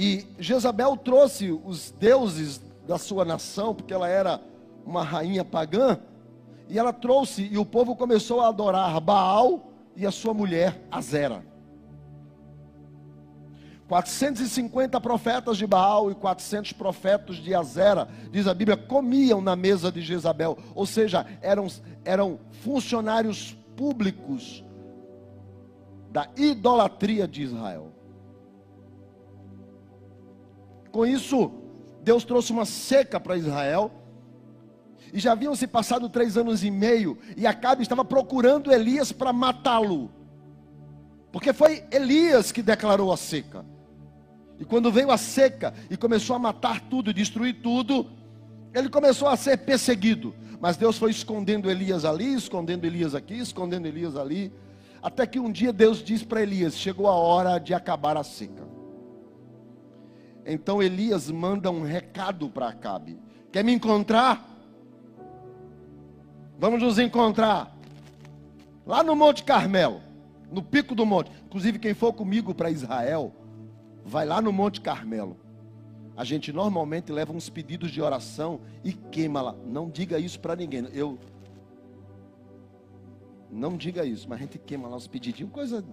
[0.00, 4.40] E Jezabel trouxe os deuses da sua nação, porque ela era
[4.86, 5.98] uma rainha pagã,
[6.68, 11.44] e ela trouxe, e o povo começou a adorar Baal e a sua mulher Azera.
[13.88, 19.90] 450 profetas de Baal e 400 profetas de Azera, diz a Bíblia, comiam na mesa
[19.90, 21.66] de Jezabel, ou seja, eram,
[22.04, 24.64] eram funcionários públicos
[26.12, 27.97] da idolatria de Israel.
[30.90, 31.50] Com isso,
[32.02, 33.90] Deus trouxe uma seca para Israel,
[35.12, 39.32] e já haviam se passado três anos e meio, e Acabe estava procurando Elias para
[39.32, 40.10] matá-lo,
[41.32, 43.64] porque foi Elias que declarou a seca.
[44.58, 48.06] E quando veio a seca e começou a matar tudo, destruir tudo,
[48.74, 50.34] ele começou a ser perseguido.
[50.60, 54.52] Mas Deus foi escondendo Elias ali, escondendo Elias aqui, escondendo Elias ali.
[55.00, 58.77] Até que um dia Deus disse para Elias: chegou a hora de acabar a seca.
[60.50, 63.18] Então Elias manda um recado para Acabe:
[63.52, 64.48] Quer me encontrar?
[66.58, 67.76] Vamos nos encontrar
[68.86, 70.00] lá no Monte Carmelo,
[70.50, 71.30] no pico do monte.
[71.46, 73.32] Inclusive, quem for comigo para Israel,
[74.04, 75.36] vai lá no Monte Carmelo.
[76.16, 79.54] A gente normalmente leva uns pedidos de oração e queima lá.
[79.66, 80.88] Não diga isso para ninguém.
[80.92, 81.16] Eu
[83.50, 85.84] não diga isso, mas a gente queima lá os pedidinhos, coisa.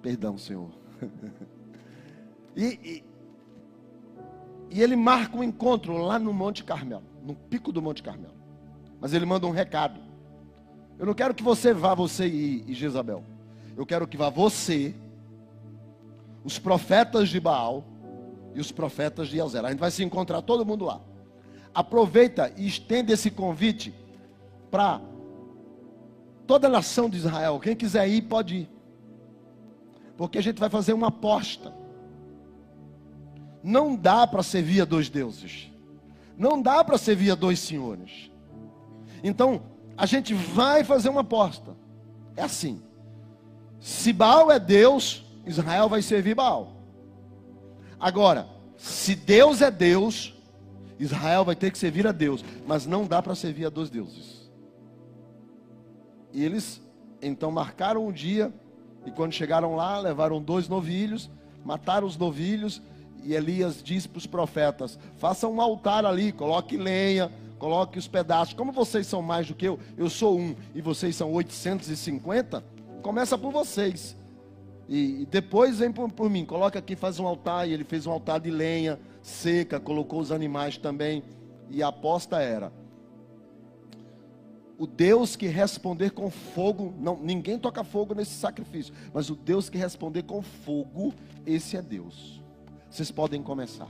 [0.00, 0.70] Perdão, Senhor.
[2.56, 3.04] e, e,
[4.70, 8.34] e ele marca um encontro lá no Monte Carmelo, no pico do Monte Carmelo.
[9.00, 10.00] Mas ele manda um recado.
[10.98, 13.24] Eu não quero que você vá, você e, e Jezabel.
[13.76, 14.94] Eu quero que vá você
[16.44, 17.84] os profetas de Baal
[18.54, 19.68] e os profetas de Elzera.
[19.68, 21.00] A gente vai se encontrar todo mundo lá.
[21.74, 23.92] Aproveita e estende esse convite
[24.70, 25.00] para
[26.46, 27.58] toda a nação de Israel.
[27.58, 28.70] Quem quiser ir, pode ir.
[30.16, 31.74] Porque a gente vai fazer uma aposta.
[33.64, 35.72] Não dá para servir a dois deuses.
[36.36, 38.30] Não dá para servir a dois senhores.
[39.22, 39.62] Então,
[39.96, 41.74] a gente vai fazer uma aposta.
[42.36, 42.82] É assim.
[43.80, 46.76] Se Baal é Deus, Israel vai servir Baal.
[47.98, 48.46] Agora,
[48.76, 50.34] se Deus é Deus,
[50.98, 54.50] Israel vai ter que servir a Deus, mas não dá para servir a dois deuses.
[56.34, 56.82] E eles
[57.22, 58.52] então marcaram um dia,
[59.06, 61.30] e quando chegaram lá, levaram dois novilhos,
[61.64, 62.82] mataram os novilhos,
[63.24, 68.54] e Elias disse para os profetas: façam um altar ali, coloque lenha, coloque os pedaços.
[68.54, 72.62] Como vocês são mais do que eu, eu sou um e vocês são 850,
[73.02, 74.16] começa por vocês.
[74.86, 77.68] E, e depois vem por, por, mim, coloca aqui, faz um altar.
[77.68, 81.22] E ele fez um altar de lenha seca, colocou os animais também.
[81.70, 82.70] E a aposta era:
[84.76, 89.70] o Deus que responder com fogo, não, ninguém toca fogo nesse sacrifício, mas o Deus
[89.70, 91.14] que responder com fogo,
[91.46, 92.43] esse é Deus.
[92.94, 93.88] Vocês podem começar.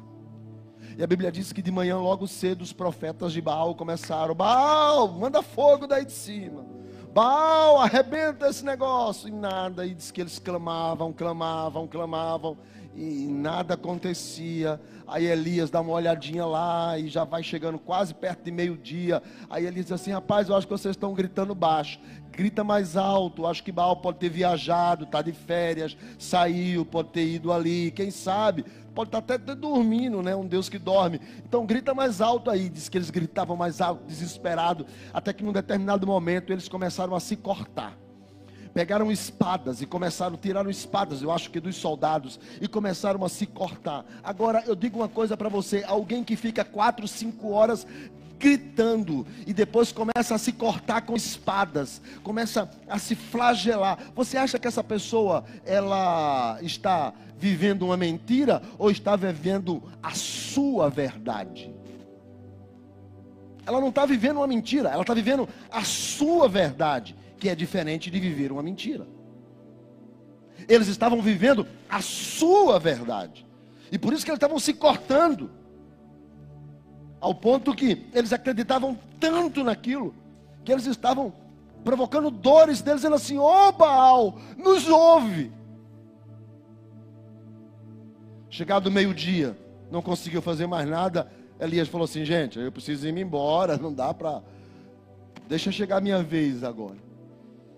[0.97, 5.09] E a Bíblia diz que de manhã, logo cedo, os profetas de Baal começaram: Baal,
[5.09, 6.65] manda fogo daí de cima.
[7.13, 9.29] Baal, arrebenta esse negócio.
[9.29, 9.85] E nada.
[9.85, 12.57] E diz que eles clamavam, clamavam, clamavam.
[12.97, 14.81] E nada acontecia.
[15.07, 19.23] Aí Elias dá uma olhadinha lá e já vai chegando quase perto de meio-dia.
[19.51, 22.01] Aí ele diz assim: Rapaz, eu acho que vocês estão gritando baixo.
[22.33, 23.47] Grita mais alto.
[23.47, 27.91] Acho que Baal pode ter viajado, está de férias, saiu, pode ter ido ali.
[27.91, 28.65] Quem sabe?
[28.95, 30.35] Pode estar até dormindo, né?
[30.35, 31.21] Um Deus que dorme.
[31.47, 32.69] Então grita mais alto aí.
[32.69, 37.21] Diz que eles gritavam mais alto, desesperado, até que num determinado momento eles começaram a
[37.21, 37.99] se cortar.
[38.73, 43.47] Pegaram espadas e começaram, tiraram espadas, eu acho que dos soldados, e começaram a se
[43.47, 44.05] cortar.
[44.21, 47.87] Agora eu digo uma coisa para você: alguém que fica quatro, cinco horas
[48.45, 53.99] gritando e depois começa a se cortar com espadas, começa a se flagelar.
[54.15, 60.91] Você acha que essa pessoa ela está vivendo uma mentira ou está vivendo a sua
[60.91, 61.75] verdade?
[63.65, 68.11] Ela não está vivendo uma mentira, ela está vivendo a sua verdade, que é diferente
[68.11, 69.07] de viver uma mentira.
[70.69, 73.47] Eles estavam vivendo a sua verdade,
[73.91, 75.51] e por isso que eles estavam se cortando,
[77.25, 80.15] ao ponto que eles acreditavam tanto naquilo,
[80.63, 81.33] que eles estavam
[81.83, 85.51] provocando dores deles, dizendo assim: Ô oh, Baal, nos ouve.
[88.51, 89.57] Chegado meio-dia,
[89.91, 91.33] não conseguiu fazer mais nada.
[91.59, 94.43] Elias falou assim: gente, eu preciso ir embora, não dá para.
[95.49, 96.99] Deixa chegar a minha vez agora.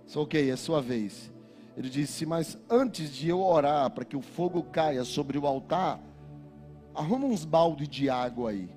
[0.09, 1.30] Só ok, é sua vez.
[1.76, 6.01] Ele disse: Mas antes de eu orar para que o fogo caia sobre o altar,
[6.92, 8.68] arruma uns balde de água aí.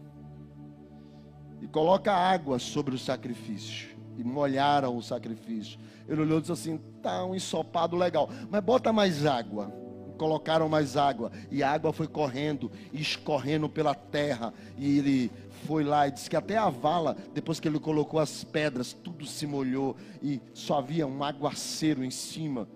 [1.62, 3.90] E coloca água sobre o sacrifício.
[4.18, 5.80] E molharam o sacrifício.
[6.08, 9.72] Ele olhou e disse assim: tá um ensopado legal, mas bota mais água.
[10.18, 15.32] Colocaram mais água, e a água foi correndo, escorrendo pela terra, e ele
[15.66, 19.26] foi lá e disse que até a vala, depois que ele colocou as pedras, tudo
[19.26, 22.68] se molhou e só havia um aguaceiro em cima.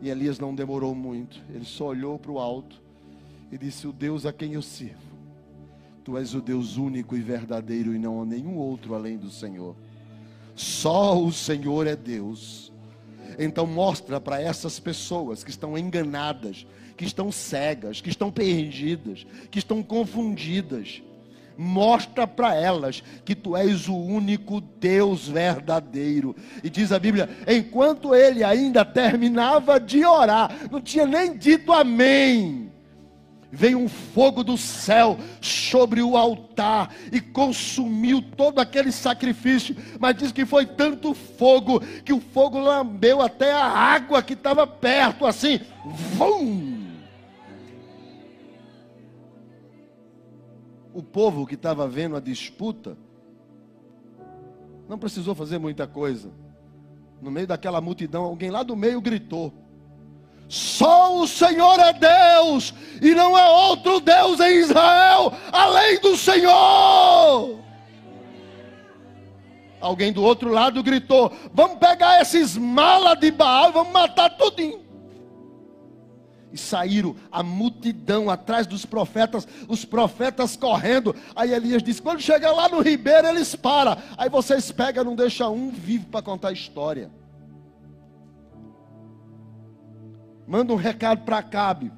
[0.00, 2.80] E Elias não demorou muito, ele só olhou para o alto
[3.50, 5.07] e disse: O Deus a quem eu sirvo,
[6.08, 9.76] tu és o Deus único e verdadeiro e não há nenhum outro além do Senhor.
[10.56, 12.72] Só o Senhor é Deus.
[13.38, 19.58] Então mostra para essas pessoas que estão enganadas, que estão cegas, que estão perdidas, que
[19.58, 21.02] estão confundidas
[21.60, 26.34] mostra para elas que tu és o único Deus verdadeiro.
[26.62, 32.68] E diz a Bíblia: enquanto ele ainda terminava de orar, não tinha nem dito amém.
[33.50, 39.74] Veio um fogo do céu sobre o altar e consumiu todo aquele sacrifício.
[39.98, 44.66] Mas diz que foi tanto fogo que o fogo lambeu até a água que estava
[44.66, 45.60] perto, assim.
[45.84, 46.78] Vum!
[50.98, 52.98] o povo que estava vendo a disputa
[54.88, 56.28] não precisou fazer muita coisa.
[57.22, 59.52] No meio daquela multidão, alguém lá do meio gritou:
[60.48, 62.72] Só o Senhor é Deus,
[63.02, 67.58] e não há outro Deus em Israel além do Senhor.
[69.80, 74.88] Alguém do outro lado gritou: Vamos pegar esses malas de Baal, vamos matar tudinho
[76.52, 81.14] e saíram a multidão atrás dos profetas, os profetas correndo.
[81.34, 83.96] Aí Elias disse: quando chega lá no ribeiro, eles param.
[84.16, 87.10] Aí vocês pegam, não deixa um vivo para contar a história.
[90.48, 91.92] Manda um recado para Cabe,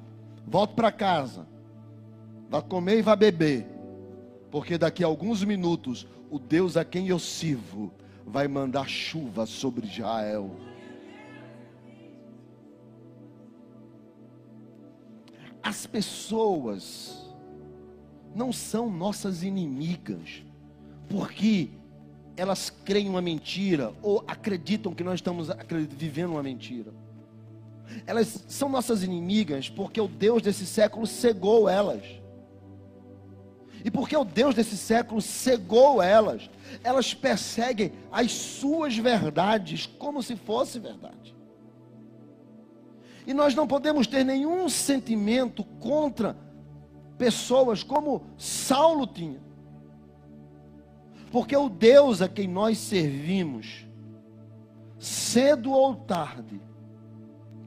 [0.45, 1.47] volta para casa,
[2.49, 3.65] vai comer e vai beber,
[4.51, 7.93] porque daqui a alguns minutos o Deus a quem eu sirvo
[8.25, 10.51] vai mandar chuva sobre Israel.
[15.63, 17.33] As pessoas
[18.35, 20.43] não são nossas inimigas,
[21.07, 21.69] porque
[22.35, 25.47] elas creem uma mentira ou acreditam que nós estamos
[25.97, 26.91] vivendo uma mentira.
[28.05, 32.03] Elas são nossas inimigas porque o Deus desse século cegou elas.
[33.83, 36.49] E porque o Deus desse século cegou elas,
[36.83, 41.35] elas perseguem as suas verdades como se fosse verdade.
[43.25, 46.35] E nós não podemos ter nenhum sentimento contra
[47.17, 49.39] pessoas como Saulo tinha.
[51.31, 53.87] Porque o Deus a quem nós servimos,
[54.99, 56.59] cedo ou tarde,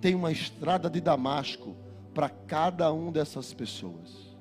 [0.04, 1.74] tem uma estrada de Damasco
[2.12, 4.36] para cada um dessas pessoas.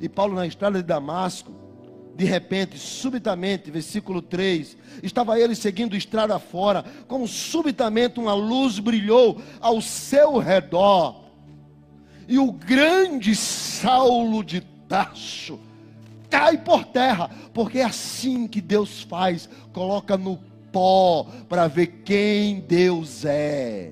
[0.00, 1.52] E Paulo, na estrada de Damasco,
[2.14, 9.42] de repente, subitamente, versículo 3, estava ele seguindo estrada fora, como subitamente uma luz brilhou
[9.60, 11.24] ao seu redor,
[12.28, 15.58] e o grande Saulo de Tarso
[16.30, 20.38] cai por terra, porque é assim que Deus faz, coloca no
[20.78, 23.90] pó para ver quem Deus é.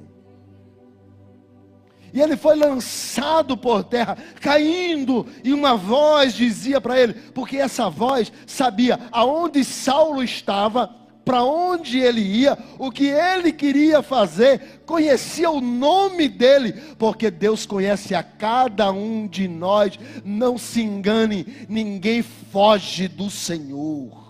[2.14, 7.90] E ele foi lançado por terra, caindo, e uma voz dizia para ele, porque essa
[7.90, 15.50] voz sabia aonde Saulo estava, para onde ele ia, o que ele queria fazer, conhecia
[15.50, 19.98] o nome dele, porque Deus conhece a cada um de nós.
[20.24, 24.25] Não se engane, ninguém foge do Senhor.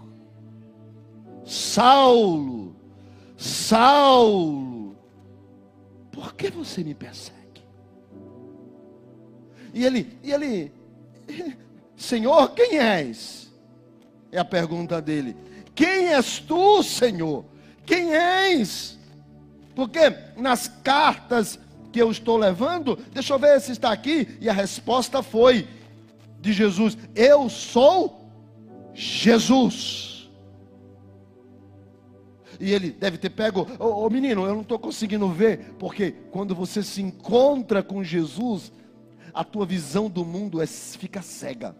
[1.46, 2.74] Saulo,
[3.36, 4.96] Saulo,
[6.10, 7.36] por que você me persegue?
[9.72, 10.72] E ele, e ele,
[11.96, 13.52] Senhor, quem és?
[14.32, 15.36] É a pergunta dele.
[15.72, 17.44] Quem és tu, Senhor?
[17.84, 18.98] Quem és?
[19.74, 20.00] Porque
[20.36, 21.60] nas cartas
[21.92, 25.68] que eu estou levando, deixa eu ver se está aqui, e a resposta foi
[26.40, 28.32] de Jesus: Eu sou
[28.94, 30.15] Jesus.
[32.60, 36.12] E ele deve ter pego, ô oh, oh, menino, eu não estou conseguindo ver, porque
[36.30, 38.72] quando você se encontra com Jesus,
[39.32, 41.76] a tua visão do mundo é, fica cega.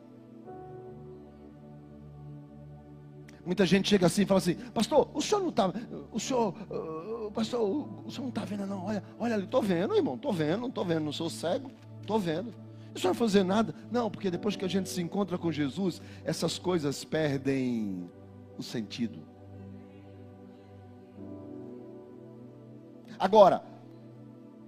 [3.47, 5.73] Muita gente chega assim e fala assim, pastor, o senhor não está,
[6.13, 9.95] o senhor, uh, pastor, o senhor não está vendo não, olha, olha ali, estou vendo,
[9.95, 11.71] irmão, estou vendo, não estou vendo, não sou cego,
[12.01, 12.53] estou vendo.
[12.93, 13.73] O senhor vai fazer nada?
[13.91, 18.11] Não, porque depois que a gente se encontra com Jesus, essas coisas perdem
[18.59, 19.21] o sentido.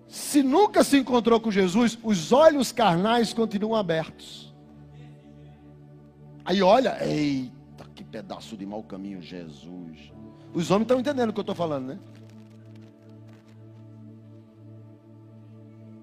[0.09, 4.55] Se nunca se encontrou com Jesus, os olhos carnais continuam abertos.
[6.45, 10.11] Aí olha, eita, que pedaço de mau caminho, Jesus.
[10.55, 11.99] Os homens estão entendendo o que eu estou falando, né?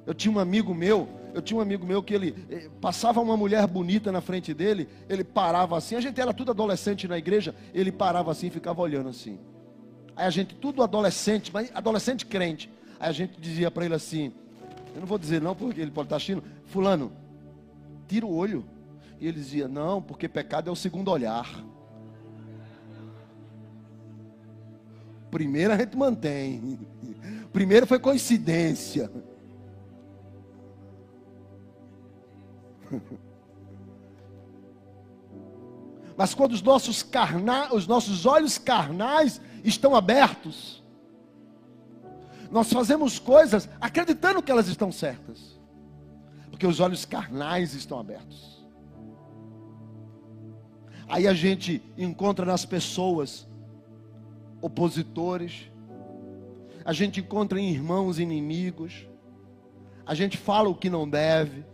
[0.06, 3.36] Eu tinha um amigo meu, eu tinha um amigo meu que ele eh, passava uma
[3.36, 7.56] mulher bonita na frente dele, ele parava assim, a gente era tudo adolescente na igreja,
[7.74, 9.39] ele parava assim e ficava olhando assim.
[10.16, 12.72] Aí a gente, tudo adolescente, mas adolescente crente.
[12.99, 14.32] Aí a gente dizia para ele assim,
[14.93, 17.11] eu não vou dizer não, porque ele pode estar assistindo, fulano,
[18.07, 18.66] tira o olho.
[19.20, 21.63] E ele dizia, não, porque pecado é o segundo olhar.
[25.30, 26.80] Primeiro a gente mantém.
[27.51, 29.11] Primeiro foi coincidência.
[36.18, 40.84] Mas quando os nossos, carna, os nossos olhos carnais estão abertos,
[42.51, 45.59] nós fazemos coisas acreditando que elas estão certas,
[46.49, 48.63] porque os olhos carnais estão abertos.
[51.07, 53.47] Aí a gente encontra nas pessoas
[54.61, 55.72] opositores,
[56.84, 59.07] a gente encontra em irmãos inimigos,
[60.05, 61.66] a gente fala o que não deve,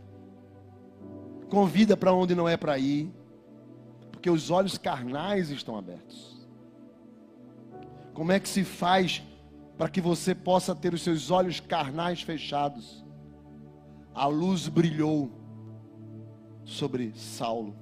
[1.49, 3.11] convida para onde não é para ir,
[4.11, 6.40] porque os olhos carnais estão abertos.
[8.13, 9.23] Como é que se faz
[9.77, 13.03] para que você possa ter os seus olhos carnais fechados?
[14.13, 15.31] A luz brilhou
[16.65, 17.75] sobre Saulo.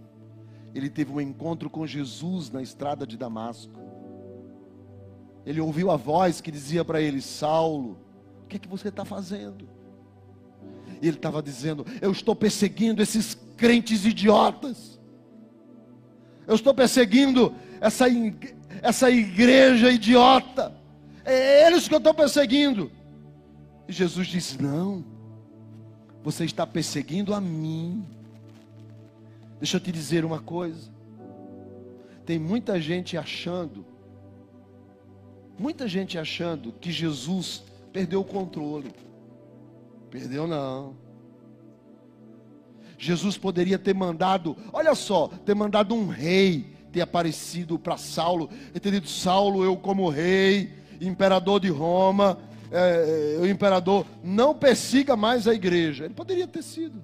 [0.74, 3.80] Ele teve um encontro com Jesus na estrada de Damasco.
[5.46, 7.98] Ele ouviu a voz que dizia para ele: Saulo,
[8.44, 9.68] o que é que você está fazendo?
[11.02, 15.00] E ele estava dizendo: Eu estou perseguindo esses crentes idiotas.
[16.46, 18.06] Eu estou perseguindo essa,
[18.82, 20.74] essa igreja idiota.
[21.26, 22.92] É eles que eu estou perseguindo.
[23.88, 25.04] E Jesus disse: Não,
[26.24, 28.06] você está perseguindo a mim.
[29.60, 30.92] Deixa eu te dizer uma coisa.
[32.26, 33.86] Tem muita gente achando,
[35.58, 38.94] muita gente achando que Jesus perdeu o controle.
[40.10, 40.96] Perdeu não.
[42.98, 48.80] Jesus poderia ter mandado, olha só, ter mandado um rei ter aparecido para Saulo e
[48.80, 52.38] ter dito: Saulo, eu como rei, imperador de Roma,
[52.72, 56.06] é, é, o imperador, não persiga mais a igreja.
[56.06, 57.02] Ele poderia ter sido.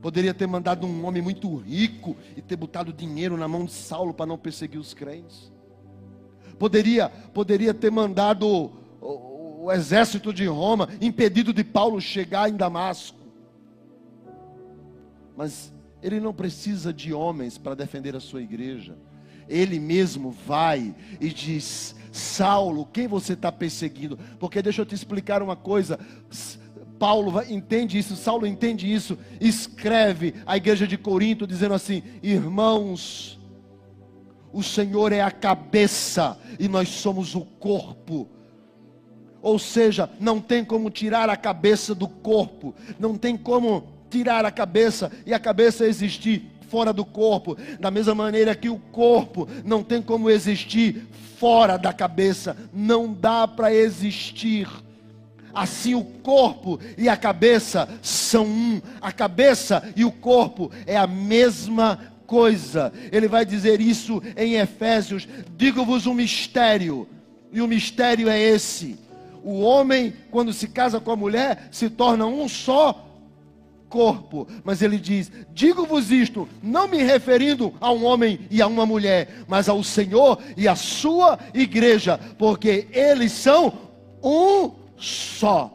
[0.00, 4.14] Poderia ter mandado um homem muito rico e ter botado dinheiro na mão de Saulo
[4.14, 5.50] para não perseguir os crentes.
[6.58, 8.72] Poderia, poderia ter mandado
[9.66, 13.18] o exército de Roma, impedido de Paulo chegar em Damasco.
[15.36, 15.72] Mas
[16.02, 18.96] ele não precisa de homens para defender a sua igreja.
[19.48, 24.18] Ele mesmo vai e diz: Saulo, quem você está perseguindo?
[24.38, 25.98] Porque deixa eu te explicar uma coisa.
[26.98, 33.38] Paulo entende isso, Saulo entende isso, escreve à igreja de Corinto dizendo assim: Irmãos,
[34.52, 38.28] o Senhor é a cabeça e nós somos o corpo.
[39.42, 44.50] Ou seja, não tem como tirar a cabeça do corpo, não tem como tirar a
[44.50, 49.82] cabeça e a cabeça existir fora do corpo, da mesma maneira que o corpo não
[49.82, 51.06] tem como existir
[51.38, 54.68] fora da cabeça, não dá para existir.
[55.54, 61.06] Assim o corpo e a cabeça são um, a cabeça e o corpo é a
[61.06, 62.92] mesma coisa.
[63.10, 65.26] Ele vai dizer isso em Efésios:
[65.56, 67.08] digo-vos um mistério,
[67.52, 68.98] e o mistério é esse.
[69.42, 73.05] O homem, quando se casa com a mulher, se torna um só
[73.88, 74.46] corpo.
[74.64, 79.44] Mas ele diz: Digo-vos isto, não me referindo a um homem e a uma mulher,
[79.48, 83.72] mas ao Senhor e à sua igreja, porque eles são
[84.22, 85.72] um só.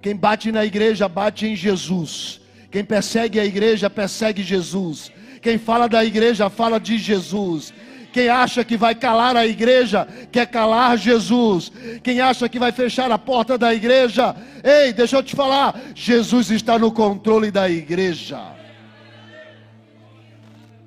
[0.00, 2.40] Quem bate na igreja, bate em Jesus.
[2.70, 5.12] Quem persegue a igreja, persegue Jesus.
[5.40, 7.72] Quem fala da igreja, fala de Jesus.
[8.12, 11.72] Quem acha que vai calar a igreja, quer calar Jesus.
[12.02, 16.50] Quem acha que vai fechar a porta da igreja, ei, deixa eu te falar, Jesus
[16.50, 18.40] está no controle da igreja.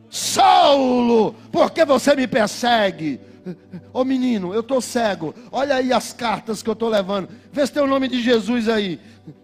[0.09, 3.19] Saulo, por que você me persegue?
[3.93, 5.36] Ô menino, eu estou cego.
[5.51, 7.30] Olha aí as cartas que eu estou levando.
[7.51, 8.99] Vê se tem o nome de Jesus aí.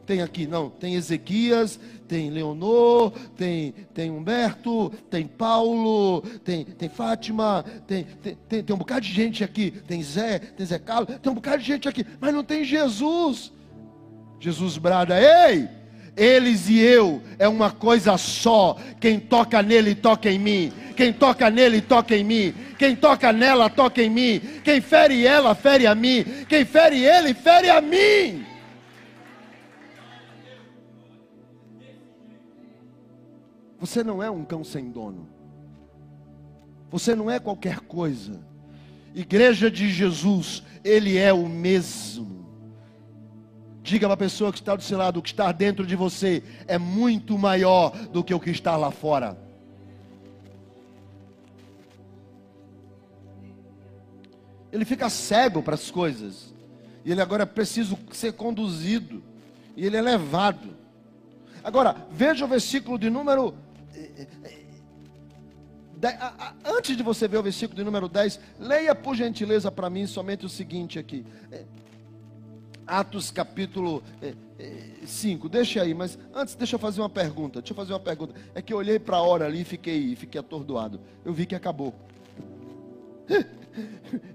[0.05, 0.69] Tem aqui, não.
[0.69, 1.79] Tem Ezequias,
[2.12, 8.99] tem Leonor, tem, tem Humberto, tem Paulo, tem, tem Fátima, tem, tem, tem, um bocado
[8.99, 12.34] de gente aqui, tem Zé, tem Zé Carlos, tem um bocado de gente aqui, mas
[12.34, 13.53] não tem Jesus.
[14.41, 15.70] Jesus brada, ei!
[16.18, 18.76] Eles e eu é uma coisa só.
[18.99, 20.74] Quem toca nele, toca em mim.
[20.97, 22.53] Quem toca nele, toca em mim.
[22.78, 24.41] Quem toca nela, toca em mim.
[24.66, 26.26] Quem fere ela, fere a mim.
[26.49, 28.50] Quem fere ele, fere a mim.
[33.82, 35.27] Você não é um cão sem dono.
[36.91, 38.39] Você não é qualquer coisa.
[39.15, 42.45] Igreja de Jesus, Ele é o mesmo.
[43.82, 46.43] Diga para a pessoa que está do seu lado, o que está dentro de você
[46.67, 49.36] é muito maior do que o que está lá fora.
[54.71, 56.53] Ele fica cego para as coisas.
[57.03, 59.23] E ele agora é preciso ser conduzido.
[59.75, 60.69] E ele é levado.
[61.63, 63.55] Agora, veja o versículo de número.
[64.22, 69.89] Eh, eh, antes de você ver o versículo de número 10, leia por gentileza para
[69.89, 71.26] mim somente o seguinte aqui.
[72.86, 74.03] Atos capítulo
[75.05, 77.61] 5, deixa aí, mas antes deixa eu fazer uma pergunta.
[77.61, 78.34] Deixa eu fazer uma pergunta.
[78.53, 80.99] É que eu olhei para a hora ali e fiquei, fiquei atordoado.
[81.24, 81.93] Eu vi que acabou.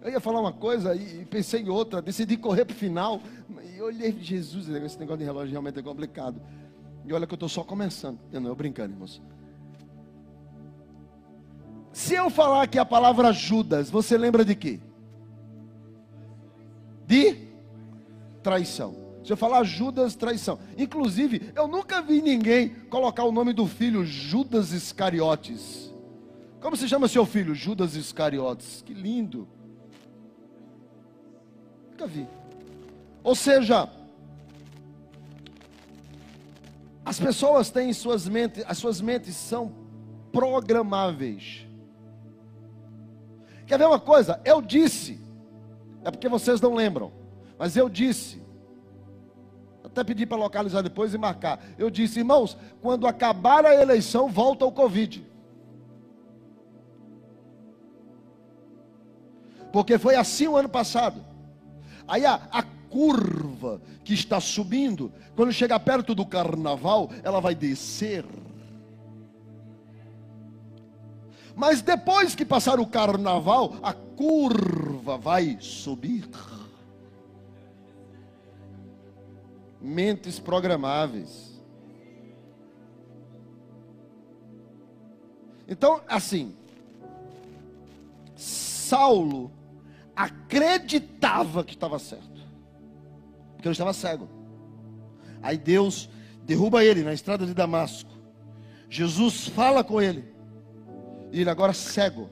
[0.03, 3.20] Eu ia falar uma coisa e pensei em outra, decidi correr para o final.
[3.74, 6.41] E olhei, Jesus, esse negócio de relógio realmente é complicado.
[7.05, 8.18] E olha que eu estou só começando.
[8.32, 9.20] Eu não, eu brincando, irmãos.
[11.97, 14.78] Se eu falar aqui a palavra Judas, você lembra de quê?
[17.07, 17.38] De
[18.42, 18.94] traição.
[19.24, 20.59] Se eu falar Judas, traição.
[20.76, 25.90] Inclusive, eu nunca vi ninguém colocar o nome do filho Judas Iscariotes.
[26.61, 27.55] Como se chama seu filho?
[27.55, 28.82] Judas Iscariotes.
[28.84, 29.49] Que lindo.
[31.92, 32.28] Nunca vi.
[33.24, 33.88] Ou seja,
[37.03, 39.72] as pessoas têm suas mentes, as suas mentes são
[40.30, 41.65] programáveis.
[43.66, 44.40] Quer ver uma coisa?
[44.44, 45.20] Eu disse,
[46.04, 47.12] é porque vocês não lembram,
[47.58, 48.40] mas eu disse,
[49.82, 51.58] até pedi para localizar depois e marcar.
[51.78, 55.26] Eu disse, irmãos, quando acabar a eleição, volta o Covid.
[59.72, 61.24] Porque foi assim o ano passado.
[62.06, 68.24] Aí a, a curva que está subindo, quando chegar perto do carnaval, ela vai descer.
[71.57, 76.28] Mas depois que passar o carnaval, a curva vai subir.
[79.80, 81.61] Mentes programáveis.
[85.66, 86.54] Então, assim,
[88.36, 89.50] Saulo
[90.14, 92.36] acreditava que estava certo
[93.66, 94.28] porque ele estava cego.
[95.42, 96.09] Aí Deus
[96.44, 98.11] derruba ele na estrada de Damasco.
[98.88, 100.36] Jesus fala com ele.
[101.37, 102.30] E ele agora cego.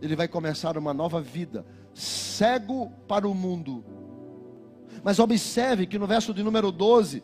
[0.00, 3.84] Ele vai começar uma nova vida, cego para o mundo.
[5.02, 7.22] Mas observe que no verso de número 12,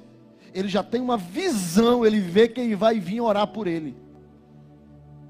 [0.52, 3.96] ele já tem uma visão, ele vê quem vai vir orar por ele.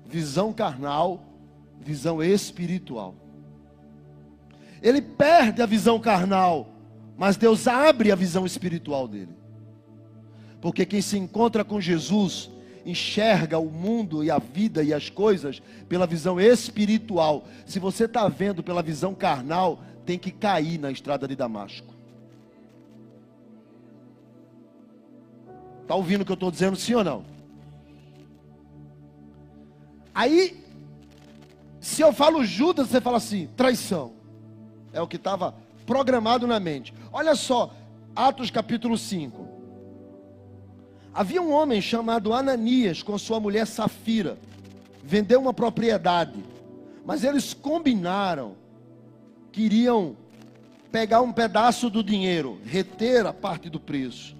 [0.06, 1.22] Visão carnal,
[1.78, 3.14] visão espiritual.
[4.80, 6.76] Ele perde a visão carnal
[7.16, 9.34] mas Deus abre a visão espiritual dele.
[10.60, 12.50] Porque quem se encontra com Jesus
[12.86, 17.44] enxerga o mundo e a vida e as coisas pela visão espiritual.
[17.66, 21.92] Se você está vendo pela visão carnal, tem que cair na estrada de Damasco.
[25.82, 27.24] Está ouvindo o que eu estou dizendo, sim ou não?
[30.14, 30.64] Aí,
[31.80, 34.14] se eu falo Judas, você fala assim: traição.
[34.92, 36.94] É o que estava programado na mente.
[37.12, 37.72] Olha só,
[38.14, 39.45] Atos capítulo 5.
[41.16, 44.38] Havia um homem chamado Ananias com sua mulher Safira.
[45.02, 46.44] Vendeu uma propriedade.
[47.04, 48.54] Mas eles combinaram
[49.50, 50.14] que iriam
[50.92, 54.36] pegar um pedaço do dinheiro, reter a parte do preço.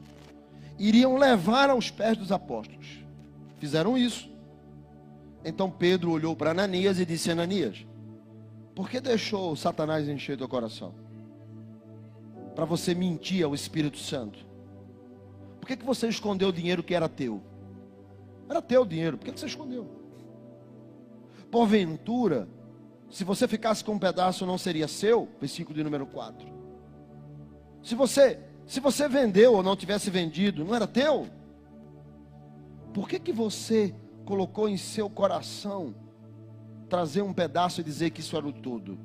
[0.79, 2.87] Iriam levar aos pés dos apóstolos.
[3.59, 4.29] Fizeram isso.
[5.43, 7.87] Então Pedro olhou para Ananias e disse: Ananias,
[8.75, 11.07] por que deixou Satanás encher teu coração?
[12.57, 14.39] para você mentir ao Espírito Santo?
[15.67, 17.43] Por que, que você escondeu o dinheiro que era teu?
[18.49, 19.85] Era teu dinheiro, por que, que você escondeu?
[21.51, 22.49] Porventura,
[23.11, 25.29] se você ficasse com um pedaço, não seria seu?
[25.41, 26.47] Versículo de número 4.
[27.83, 31.27] Se você, se você vendeu ou não tivesse vendido, não era teu?
[32.95, 33.93] Por que, que você
[34.25, 35.97] colocou em seu coração
[36.89, 38.97] trazer um pedaço e dizer que isso era o todo?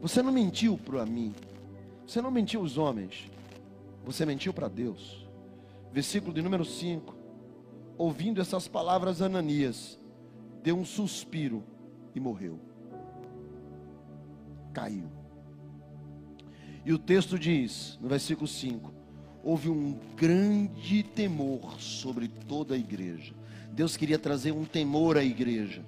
[0.00, 1.32] Você não mentiu para mim.
[2.04, 3.30] Você não mentiu aos homens,
[4.04, 5.26] você mentiu para Deus.
[5.92, 7.14] Versículo de número 5.
[7.96, 9.98] Ouvindo essas palavras, Ananias
[10.62, 11.62] deu um suspiro
[12.14, 12.58] e morreu.
[14.72, 15.08] Caiu.
[16.84, 18.92] E o texto diz, no versículo 5:
[19.44, 23.34] houve um grande temor sobre toda a igreja.
[23.72, 25.84] Deus queria trazer um temor à igreja.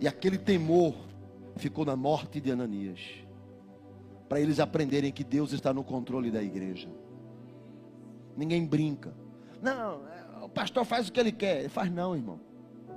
[0.00, 0.94] E aquele temor
[1.56, 3.25] ficou na morte de Ananias
[4.28, 6.88] para eles aprenderem que Deus está no controle da igreja.
[8.36, 9.14] Ninguém brinca.
[9.62, 11.60] Não, é, pastor faz o que ele quer.
[11.60, 12.40] Ele faz não, irmão.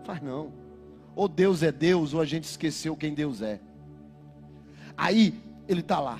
[0.05, 0.53] Faz não.
[1.13, 3.59] Ou Deus é Deus, ou a gente esqueceu quem Deus é.
[4.95, 6.17] Aí ele está lá.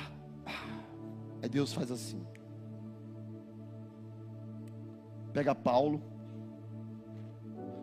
[1.42, 2.22] Aí Deus faz assim.
[5.32, 6.02] Pega Paulo.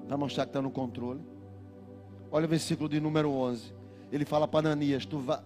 [0.06, 1.20] Para mostrar que está no controle.
[2.30, 3.74] Olha o versículo de número 11.
[4.12, 5.38] Ele fala para Ananias: tu vai...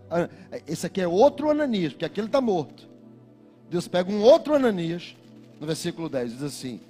[0.67, 2.89] Esse aqui é outro Ananias, porque aquele está morto.
[3.69, 5.17] Deus pega um outro Ananias.
[5.61, 6.81] No versículo 10 diz assim: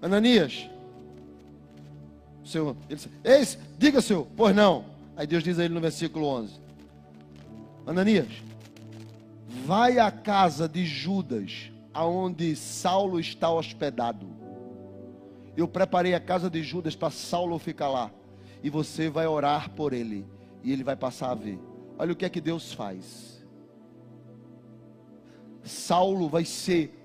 [0.00, 0.68] Ananias,
[2.44, 4.84] Senhor, ele Eis, diga, Senhor, pois não.
[5.16, 6.54] Aí Deus diz a ele no versículo 11:
[7.86, 8.28] Ananias,
[9.66, 14.26] vai à casa de Judas, aonde Saulo está hospedado.
[15.56, 18.10] Eu preparei a casa de Judas para Saulo ficar lá.
[18.62, 20.24] E você vai orar por ele.
[20.62, 21.58] E ele vai passar a ver.
[21.98, 23.44] Olha o que é que Deus faz.
[25.62, 26.96] Saulo vai ser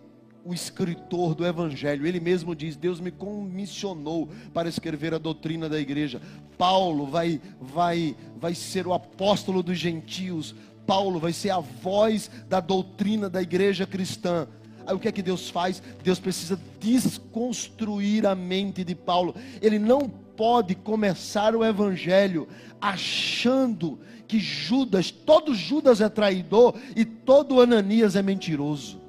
[0.45, 2.06] o escritor do evangelho.
[2.06, 6.22] Ele mesmo diz: Deus me comissionou para escrever a doutrina da igreja.
[6.58, 10.56] Paulo vai vai vai ser o apóstolo dos gentios.
[10.86, 14.47] Paulo vai ser a voz da doutrina da igreja cristã.
[14.86, 15.82] Aí o que é que Deus faz?
[16.03, 19.34] Deus precisa desconstruir a mente de Paulo.
[19.60, 22.48] Ele não pode começar o evangelho
[22.80, 29.02] achando que Judas, todo Judas é traidor e todo Ananias é mentiroso.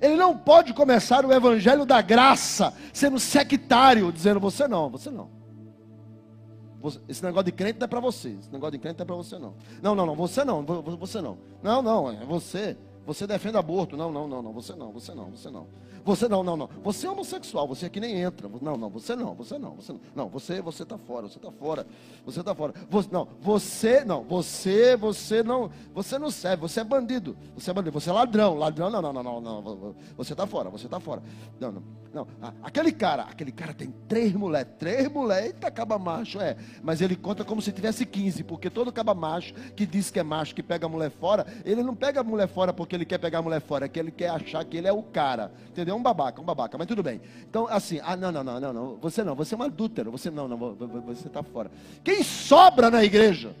[0.00, 5.30] Ele não pode começar o evangelho da graça sendo sectário, dizendo você não, você não.
[7.08, 8.30] Esse negócio de crente não é para você.
[8.30, 9.54] Esse negócio de crente não é para você não.
[9.80, 11.38] Não, não, não, você não, você não.
[11.62, 12.76] Não, não, é você.
[13.04, 13.96] Você defende aborto.
[13.96, 15.66] Não, não, não, não, você não, você não, você não.
[16.04, 16.68] Você não, não, não.
[16.82, 18.48] Você é homossexual, você aqui nem entra.
[18.60, 20.00] Não, não, você não, você não, você não.
[20.14, 21.86] Não, você, você está fora, você está fora.
[22.24, 22.74] Você está fora.
[22.90, 27.36] Você, não, você, não, você, você não, você não serve, você é bandido.
[27.56, 29.94] Você é bandido, você é ladrão, ladrão, não, não, não, não, não.
[30.16, 31.22] Você está fora, você está fora.
[31.60, 31.82] Não, não,
[32.12, 32.26] não.
[32.62, 36.56] Aquele cara, aquele cara tem três mulheres, três mulheres, eita, acaba macho, é.
[36.82, 40.22] Mas ele conta como se tivesse 15, porque todo caba macho que diz que é
[40.22, 43.18] macho, que pega a mulher fora, ele não pega a mulher fora porque ele quer
[43.18, 45.52] pegar a mulher fora, é que ele quer achar que ele é o cara.
[45.70, 45.94] Entendeu?
[45.94, 47.20] é um babaca, um babaca, mas tudo bem.
[47.48, 50.30] Então, assim, ah, não, não, não, não, não, você não, você é um adúltero, você
[50.30, 51.70] não, não, você está fora.
[52.04, 53.54] Quem sobra na igreja?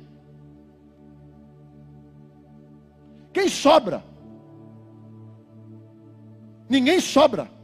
[3.32, 4.04] Quem sobra?
[6.68, 7.61] Ninguém sobra.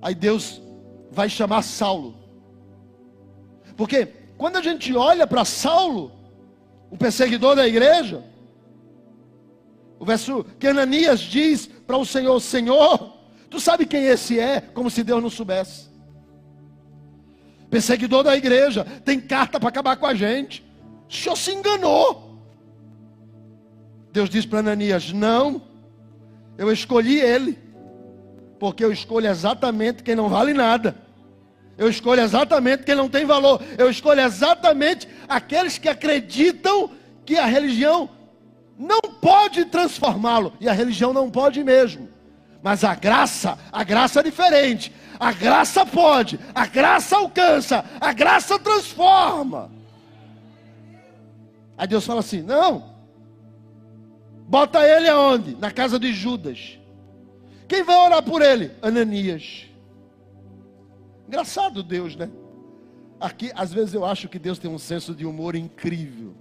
[0.00, 0.60] Aí Deus
[1.10, 2.14] vai chamar Saulo.
[3.76, 6.12] Porque quando a gente olha para Saulo,
[6.90, 8.24] o perseguidor da igreja,
[9.98, 13.12] o verso que Ananias diz para o Senhor: Senhor,
[13.50, 14.60] tu sabe quem esse é?
[14.60, 15.90] Como se Deus não soubesse.
[17.70, 20.64] Perseguidor da igreja, tem carta para acabar com a gente.
[21.08, 22.40] O senhor se enganou.
[24.12, 25.62] Deus diz para Ananias: Não,
[26.58, 27.56] eu escolhi ele,
[28.60, 30.94] porque eu escolho exatamente quem não vale nada.
[31.78, 33.62] Eu escolho exatamente quem não tem valor.
[33.78, 36.90] Eu escolho exatamente aqueles que acreditam
[37.24, 38.10] que a religião
[38.78, 42.08] não pode transformá-lo, e a religião não pode mesmo.
[42.62, 44.92] Mas a graça, a graça é diferente.
[45.18, 49.70] A graça pode, a graça alcança, a graça transforma.
[51.78, 52.84] Aí Deus fala assim: não,
[54.46, 55.56] bota ele aonde?
[55.56, 56.79] Na casa de Judas.
[57.70, 58.72] Quem vai orar por ele?
[58.82, 59.66] Ananias.
[61.28, 62.28] Engraçado Deus, né?
[63.20, 66.34] Aqui, às vezes eu acho que Deus tem um senso de humor incrível.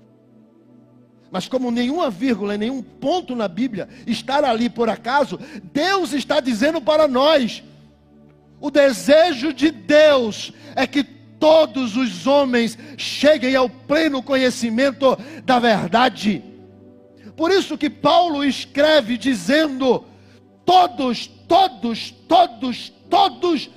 [1.30, 5.40] Mas como nenhuma vírgula, nenhum ponto na Bíblia estar ali por acaso,
[5.72, 7.64] Deus está dizendo para nós:
[8.60, 15.16] o desejo de Deus é que todos os homens cheguem ao pleno conhecimento
[15.46, 16.44] da verdade.
[17.38, 20.09] Por isso que Paulo escreve dizendo:
[20.70, 23.72] todos, todos, todos, todos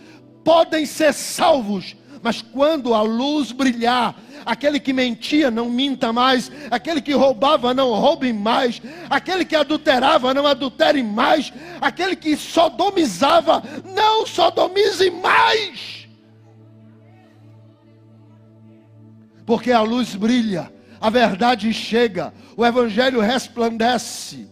[0.44, 4.14] podem ser salvos, mas quando a luz brilhar,
[4.44, 10.34] aquele que mentia não minta mais, aquele que roubava não roube mais, aquele que adulterava
[10.34, 13.62] não adultere mais, aquele que sodomizava
[13.94, 16.06] não sodomize mais.
[19.46, 20.70] Porque a luz brilha,
[21.00, 24.51] a verdade chega, o evangelho resplandece.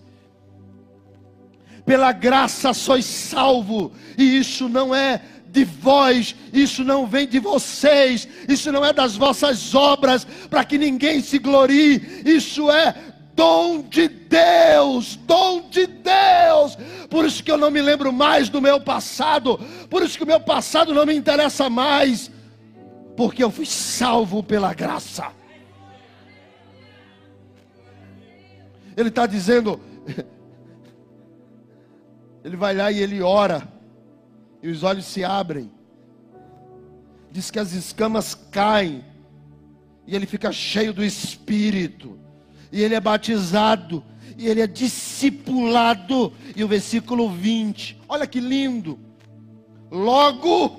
[1.91, 8.29] Pela graça sois salvo, e isso não é de vós, isso não vem de vocês,
[8.49, 12.95] isso não é das vossas obras, para que ninguém se glorie, isso é
[13.35, 16.79] dom de Deus, dom de Deus.
[17.11, 19.59] Por isso que eu não me lembro mais do meu passado,
[19.91, 22.31] por isso que o meu passado não me interessa mais,
[23.17, 25.27] porque eu fui salvo pela graça.
[28.97, 29.81] Ele está dizendo,
[32.45, 33.67] Ele vai lá e ele ora,
[34.63, 35.71] e os olhos se abrem.
[37.31, 39.05] Diz que as escamas caem,
[40.07, 42.19] e ele fica cheio do Espírito,
[42.73, 44.03] e ele é batizado,
[44.37, 46.33] e ele é discipulado.
[46.57, 48.99] E o versículo 20, olha que lindo.
[49.91, 50.71] Logo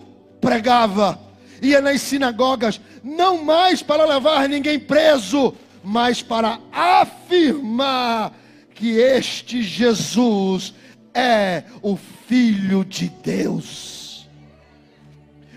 [0.41, 1.19] pregava,
[1.61, 5.53] ia nas sinagogas, não mais para levar ninguém preso,
[5.83, 8.33] mas para afirmar
[8.73, 10.73] que este Jesus
[11.13, 14.27] é o Filho de Deus.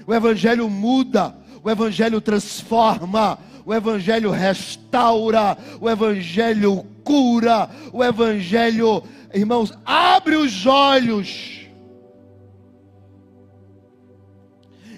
[0.07, 9.03] O Evangelho muda, o Evangelho transforma, o Evangelho restaura, o Evangelho cura, o Evangelho,
[9.33, 11.61] irmãos, abre os olhos.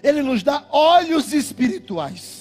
[0.03, 2.36] Ele nos dá olhos espirituais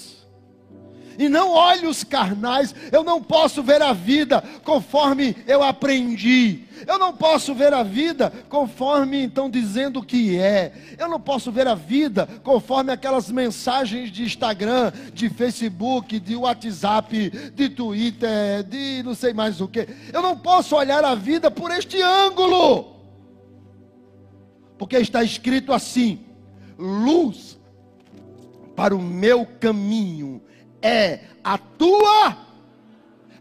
[1.17, 2.73] e não olhos carnais.
[2.91, 6.65] Eu não posso ver a vida conforme eu aprendi.
[6.85, 10.73] Eu não posso ver a vida conforme estão dizendo que é.
[10.97, 17.29] Eu não posso ver a vida conforme aquelas mensagens de Instagram, de Facebook, de WhatsApp,
[17.53, 19.87] de Twitter, de não sei mais o que.
[20.11, 22.95] Eu não posso olhar a vida por este ângulo.
[24.77, 26.25] Porque está escrito assim:
[26.77, 27.57] luz
[28.75, 30.41] para o meu caminho
[30.85, 32.37] é a tua,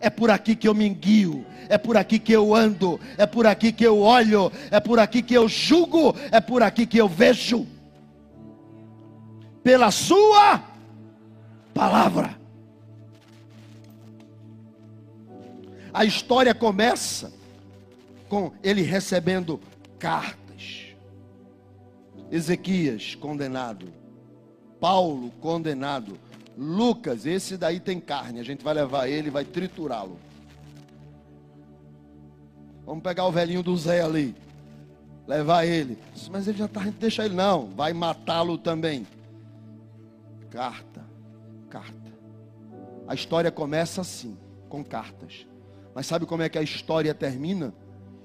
[0.00, 3.46] é por aqui que eu me guio, é por aqui que eu ando, é por
[3.46, 7.06] aqui que eu olho, é por aqui que eu julgo, é por aqui que eu
[7.06, 7.66] vejo.
[9.62, 10.62] Pela sua
[11.74, 12.34] palavra.
[15.92, 17.30] A história começa
[18.26, 19.60] com ele recebendo
[19.98, 20.94] cartas.
[22.30, 23.92] Ezequias condenado,
[24.80, 26.18] Paulo condenado,
[26.56, 30.18] Lucas, esse daí tem carne, a gente vai levar ele e vai triturá-lo.
[32.86, 34.36] Vamos pegar o velhinho do Zé ali,
[35.26, 35.98] levar ele.
[36.30, 39.06] Mas ele já está, deixa ele não, vai matá-lo também.
[40.50, 41.04] Carta,
[41.68, 42.12] carta.
[43.08, 44.36] A história começa assim,
[44.68, 45.46] com cartas.
[45.94, 47.72] Mas sabe como é que a história termina?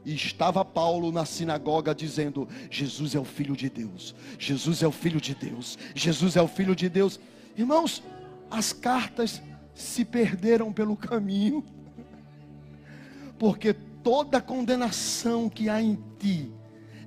[0.06, 4.92] E estava Paulo na sinagoga dizendo: Jesus é o Filho de Deus, Jesus é o
[4.92, 7.20] Filho de Deus, Jesus é o Filho de Deus.
[7.58, 8.02] Irmãos,
[8.50, 9.42] as cartas
[9.74, 11.64] se perderam pelo caminho,
[13.38, 16.52] porque toda condenação que há em ti,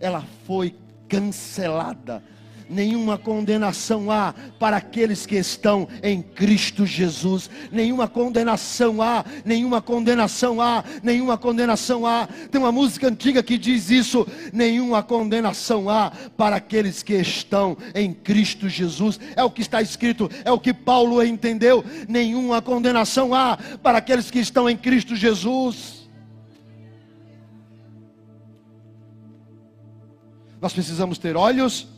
[0.01, 0.75] ela foi
[1.09, 2.23] cancelada
[2.73, 7.51] nenhuma condenação há para aqueles que estão em Cristo Jesus.
[7.71, 12.27] Nenhuma condenação há, nenhuma condenação há, nenhuma condenação há.
[12.51, 18.13] Tem uma música antiga que diz isso: nenhuma condenação há para aqueles que estão em
[18.13, 19.21] Cristo Jesus.
[19.37, 21.85] É o que está escrito, é o que Paulo entendeu.
[22.09, 26.03] Nenhuma condenação há para aqueles que estão em Cristo Jesus.
[30.61, 31.92] Nós precisamos ter olhos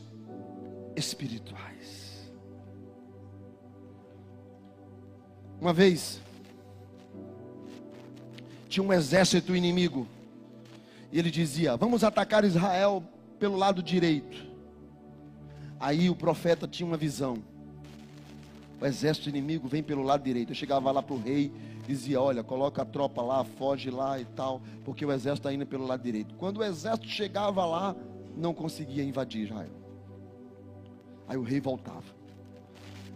[0.95, 2.31] espirituais.
[5.59, 6.21] Uma vez,
[8.67, 10.07] tinha um exército inimigo,
[11.11, 13.03] e ele dizia: Vamos atacar Israel
[13.39, 14.45] pelo lado direito.
[15.79, 17.37] Aí o profeta tinha uma visão.
[18.79, 20.51] O exército inimigo vem pelo lado direito.
[20.51, 21.51] Eu chegava lá para o rei,
[21.87, 25.65] dizia: Olha, coloca a tropa lá, foge lá e tal, porque o exército está indo
[25.65, 26.35] pelo lado direito.
[26.35, 27.95] Quando o exército chegava lá,
[28.35, 29.84] não conseguia invadir Israel.
[31.27, 32.03] Aí o rei voltava.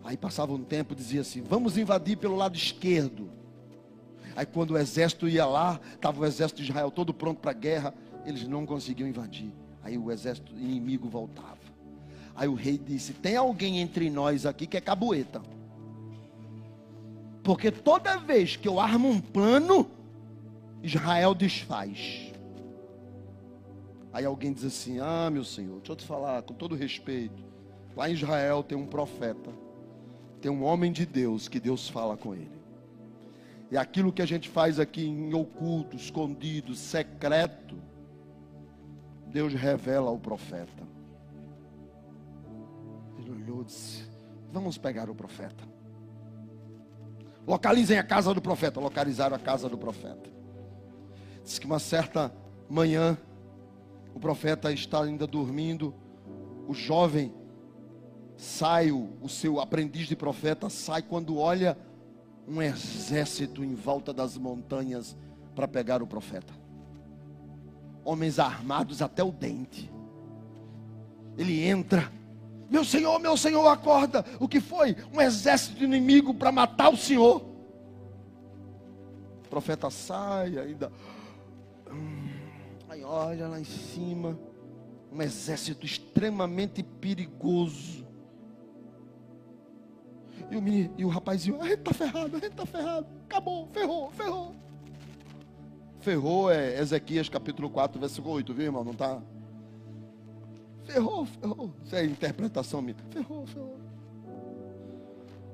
[0.03, 3.29] Aí passava um tempo, dizia assim: Vamos invadir pelo lado esquerdo.
[4.35, 7.53] Aí quando o exército ia lá, estava o exército de Israel todo pronto para a
[7.53, 7.93] guerra,
[8.25, 9.51] eles não conseguiam invadir.
[9.83, 11.57] Aí o exército inimigo voltava.
[12.35, 15.41] Aí o rei disse: Tem alguém entre nós aqui que é cabueta.
[17.43, 19.89] Porque toda vez que eu armo um plano,
[20.81, 22.31] Israel desfaz.
[24.13, 27.48] Aí alguém diz assim: Ah, meu senhor, deixa eu te falar com todo respeito.
[27.99, 29.51] Lá em Israel tem um profeta,
[30.39, 32.57] tem um homem de Deus que Deus fala com ele.
[33.69, 37.75] E aquilo que a gente faz aqui em oculto, escondido, secreto,
[39.27, 40.87] Deus revela ao profeta.
[43.17, 44.05] Ele olhou e disse:
[44.49, 45.65] Vamos pegar o profeta.
[47.45, 48.79] Localizem a casa do profeta.
[48.79, 50.29] Localizaram a casa do profeta.
[51.43, 52.33] Diz que uma certa
[52.69, 53.17] manhã,
[54.15, 55.93] o profeta está ainda dormindo.
[56.65, 57.33] O jovem
[58.39, 61.77] sai o, seu aprendiz de profeta, sai quando olha
[62.47, 65.13] um exército em volta das montanhas
[65.53, 66.53] para pegar o profeta.
[68.01, 69.91] Homens armados até o dente.
[71.37, 72.09] Ele entra.
[72.69, 74.23] Meu senhor, meu senhor, acorda.
[74.39, 74.95] O que foi?
[75.13, 77.43] Um exército inimigo para matar o senhor.
[79.45, 80.89] O profeta sai ainda.
[82.87, 84.39] Aí olha lá em cima.
[85.11, 88.07] um exército extremamente perigoso.
[90.51, 93.07] E o, menino, e o rapazinho, a gente está ferrado, a gente está ferrado.
[93.25, 94.55] Acabou, ferrou, ferrou.
[95.99, 98.83] Ferrou é Ezequias capítulo 4, versículo 8, viu, irmão?
[98.83, 99.21] Não está?
[100.85, 101.73] Ferrou, ferrou.
[101.85, 102.95] Isso é interpretação minha.
[103.11, 103.77] Ferrou, ferrou.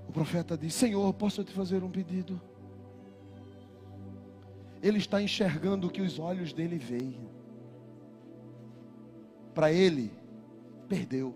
[0.08, 2.40] O profeta diz: Senhor, posso te fazer um pedido?
[4.82, 7.28] Ele está enxergando o que os olhos dele veem.
[9.54, 10.12] Para ele,
[10.88, 11.34] perdeu.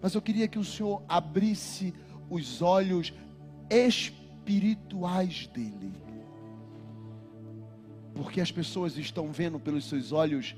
[0.00, 1.94] Mas eu queria que o Senhor abrisse
[2.30, 3.12] os olhos
[3.70, 5.92] espirituais dele.
[8.14, 10.56] Porque as pessoas estão vendo pelos seus olhos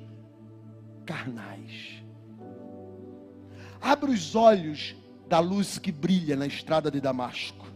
[1.05, 2.03] carnais.
[3.81, 4.95] Abre os olhos
[5.29, 7.67] da luz que brilha na estrada de Damasco.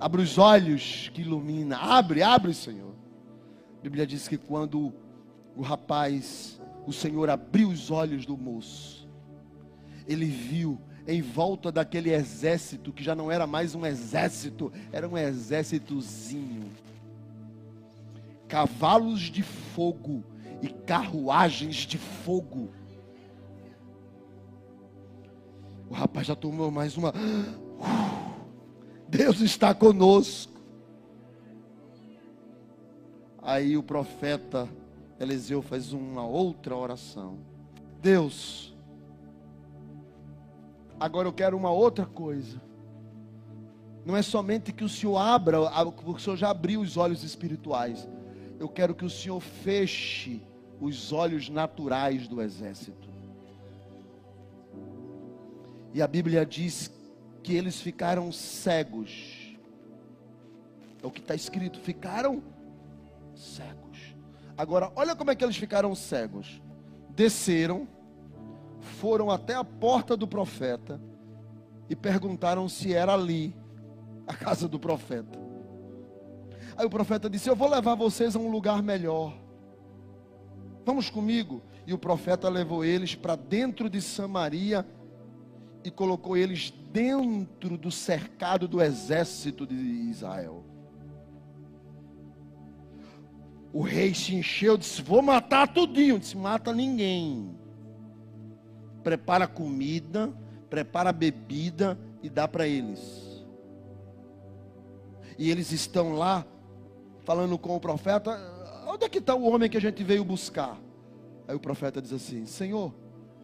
[0.00, 1.76] Abre os olhos que ilumina.
[1.76, 2.92] Abre, abre, Senhor.
[3.78, 4.92] A Bíblia diz que quando
[5.56, 9.01] o rapaz, o Senhor abriu os olhos do moço,
[10.06, 15.18] ele viu em volta daquele exército, que já não era mais um exército, era um
[15.18, 16.70] exércitozinho.
[18.48, 20.22] Cavalos de fogo
[20.60, 22.70] e carruagens de fogo.
[25.88, 27.12] O rapaz já tomou mais uma.
[29.08, 30.52] Deus está conosco.
[33.42, 34.68] Aí o profeta
[35.18, 37.38] Eliseu faz uma outra oração.
[38.00, 38.71] Deus,
[41.02, 42.60] agora eu quero uma outra coisa.
[44.04, 48.08] Não é somente que o Senhor abra, o Senhor já abriu os olhos espirituais.
[48.58, 50.40] Eu quero que o Senhor feche
[50.80, 53.08] os olhos naturais do exército.
[55.92, 56.90] E a Bíblia diz
[57.42, 59.56] que eles ficaram cegos.
[61.02, 62.42] É o que está escrito: ficaram
[63.34, 64.14] cegos.
[64.56, 66.62] Agora, olha como é que eles ficaram cegos.
[67.10, 67.86] Desceram,
[68.82, 71.00] foram até a porta do profeta
[71.88, 73.54] e perguntaram se era ali
[74.26, 75.38] a casa do profeta.
[76.76, 79.34] Aí o profeta disse: Eu vou levar vocês a um lugar melhor.
[80.84, 81.62] Vamos comigo.
[81.86, 84.86] E o profeta levou eles para dentro de Samaria
[85.84, 90.64] e colocou eles dentro do cercado do exército de Israel.
[93.72, 96.18] O rei se encheu, disse: Vou matar tudinho.
[96.18, 97.61] Disse: Mata ninguém.
[99.02, 100.32] Prepara comida,
[100.70, 103.44] prepara bebida e dá para eles.
[105.38, 106.46] E eles estão lá
[107.24, 108.38] falando com o profeta:
[108.86, 110.78] Onde é que está o homem que a gente veio buscar?
[111.46, 112.94] Aí o profeta diz assim: Senhor,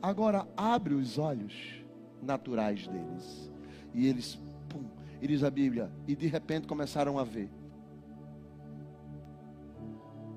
[0.01, 1.85] agora abre os olhos
[2.23, 3.51] naturais deles.
[3.95, 4.39] E eles,
[4.69, 4.85] pum,
[5.21, 7.51] e diz a Bíblia, e de repente começaram a ver.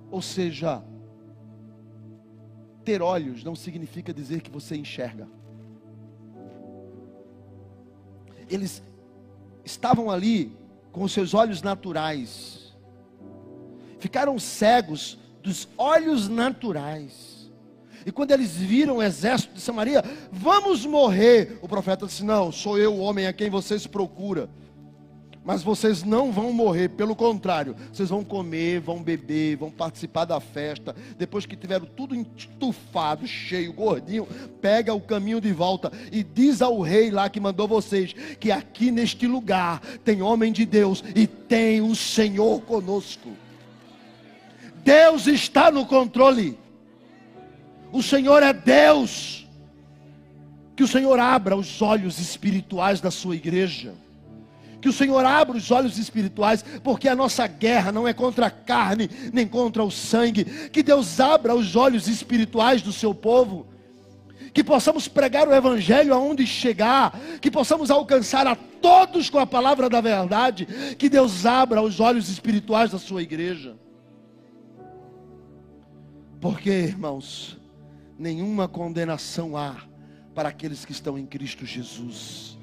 [0.09, 0.83] Ou seja,
[2.83, 5.27] ter olhos não significa dizer que você enxerga.
[8.49, 8.83] Eles
[9.63, 10.51] estavam ali
[10.91, 12.73] com seus olhos naturais,
[13.99, 17.51] ficaram cegos dos olhos naturais.
[18.05, 21.59] E quando eles viram o exército de Samaria, vamos morrer.
[21.61, 24.49] O profeta disse: Não, sou eu o homem a quem vocês procuram.
[25.43, 30.39] Mas vocês não vão morrer, pelo contrário, vocês vão comer, vão beber, vão participar da
[30.39, 30.95] festa.
[31.17, 34.27] Depois que tiveram tudo estufado, cheio, gordinho,
[34.61, 38.91] pega o caminho de volta e diz ao rei lá que mandou vocês que aqui
[38.91, 43.31] neste lugar tem homem de Deus e tem o Senhor conosco.
[44.83, 46.57] Deus está no controle.
[47.91, 49.47] O Senhor é Deus.
[50.75, 53.93] Que o Senhor abra os olhos espirituais da sua igreja.
[54.81, 58.51] Que o Senhor abra os olhos espirituais, porque a nossa guerra não é contra a
[58.51, 60.43] carne, nem contra o sangue.
[60.43, 63.67] Que Deus abra os olhos espirituais do seu povo.
[64.53, 67.17] Que possamos pregar o Evangelho aonde chegar.
[67.39, 70.67] Que possamos alcançar a todos com a palavra da verdade.
[70.97, 73.77] Que Deus abra os olhos espirituais da sua igreja.
[76.41, 77.57] Porque, irmãos,
[78.17, 79.75] nenhuma condenação há
[80.33, 82.57] para aqueles que estão em Cristo Jesus.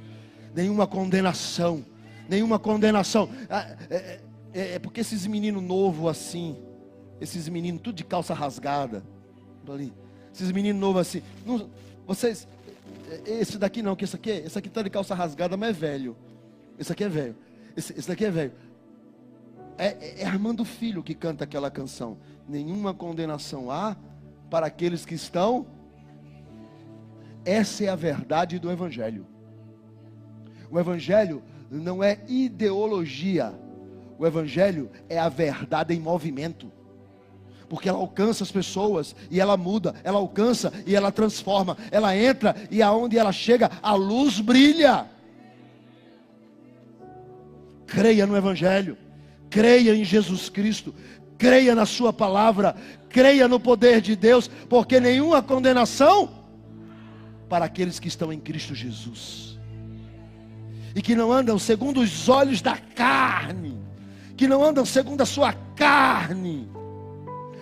[0.55, 1.85] Nenhuma condenação,
[2.29, 3.29] nenhuma condenação.
[3.49, 4.21] Ah, é,
[4.53, 6.57] é, é porque esses meninos novos assim,
[7.21, 9.03] esses meninos tudo de calça rasgada,
[9.69, 9.93] ali,
[10.33, 11.69] esses meninos novos assim, não,
[12.07, 12.47] vocês,
[13.27, 16.17] esse daqui não, que esse aqui, esse aqui está de calça rasgada, mas é velho.
[16.79, 17.37] Esse aqui é velho.
[17.77, 18.53] Esse, esse daqui é velho.
[19.77, 22.19] É, é Armando Filho que canta aquela canção
[22.49, 23.97] nenhuma condenação há
[24.49, 25.67] para aqueles que estão.
[27.45, 29.27] Essa é a verdade do Evangelho.
[30.71, 33.53] O Evangelho não é ideologia,
[34.19, 36.73] o Evangelho é a verdade em movimento.
[37.69, 42.57] Porque ela alcança as pessoas e ela muda, ela alcança e ela transforma, ela entra
[42.71, 45.07] e aonde ela chega, a luz brilha.
[47.87, 48.97] Creia no Evangelho,
[49.51, 50.95] creia em Jesus Cristo,
[51.37, 52.75] creia na Sua palavra,
[53.11, 56.31] creia no poder de Deus, porque nenhuma condenação
[57.51, 59.58] para aqueles que estão em Cristo Jesus
[60.95, 63.79] e que não andam segundo os olhos da carne,
[64.37, 66.69] que não andam segundo a sua carne,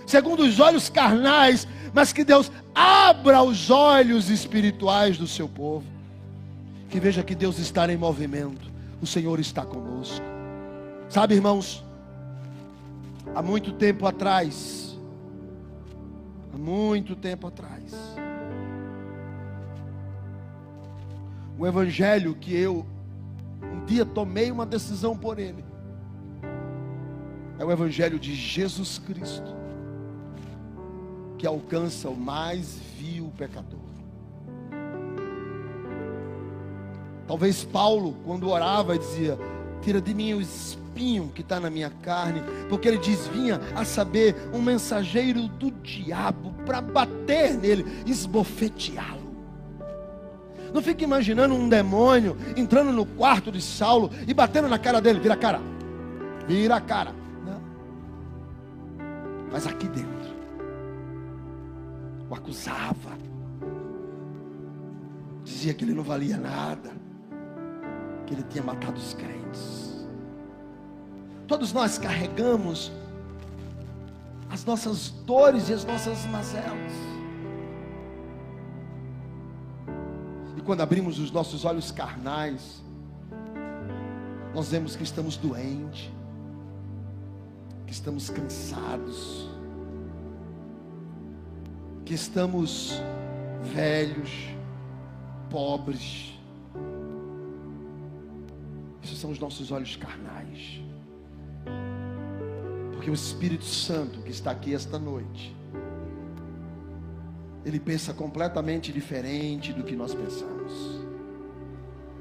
[0.06, 5.86] segundo os olhos carnais, mas que Deus abra os olhos espirituais do seu povo,
[6.88, 8.70] que veja que Deus está em movimento,
[9.00, 10.24] o Senhor está conosco.
[11.08, 11.84] Sabe, irmãos,
[13.34, 14.96] há muito tempo atrás,
[16.54, 17.94] há muito tempo atrás,
[21.58, 22.86] o evangelho que eu
[23.72, 25.64] um dia tomei uma decisão por ele.
[27.58, 29.56] É o evangelho de Jesus Cristo
[31.38, 33.86] que alcança o mais vil pecador.
[37.26, 39.38] Talvez Paulo, quando orava, dizia:
[39.82, 43.84] Tira de mim o espinho que está na minha carne, porque ele diz: Vinha a
[43.84, 49.25] saber um mensageiro do diabo para bater nele, esbofeteá-lo.
[50.72, 55.20] Não fique imaginando um demônio entrando no quarto de Saulo e batendo na cara dele,
[55.20, 55.60] vira a cara,
[56.46, 57.12] vira a cara.
[57.44, 57.60] Não.
[59.50, 60.16] Mas aqui dentro
[62.28, 63.16] o acusava,
[65.44, 66.90] dizia que ele não valia nada,
[68.26, 70.06] que ele tinha matado os crentes.
[71.46, 72.90] Todos nós carregamos
[74.50, 77.15] as nossas dores e as nossas mazelas.
[80.66, 82.82] Quando abrimos os nossos olhos carnais,
[84.52, 86.10] nós vemos que estamos doentes,
[87.86, 89.48] que estamos cansados,
[92.04, 93.00] que estamos
[93.62, 94.30] velhos,
[95.48, 96.34] pobres.
[99.04, 100.80] Esses são os nossos olhos carnais.
[102.92, 105.54] Porque o Espírito Santo que está aqui esta noite,
[107.64, 110.55] ele pensa completamente diferente do que nós pensamos.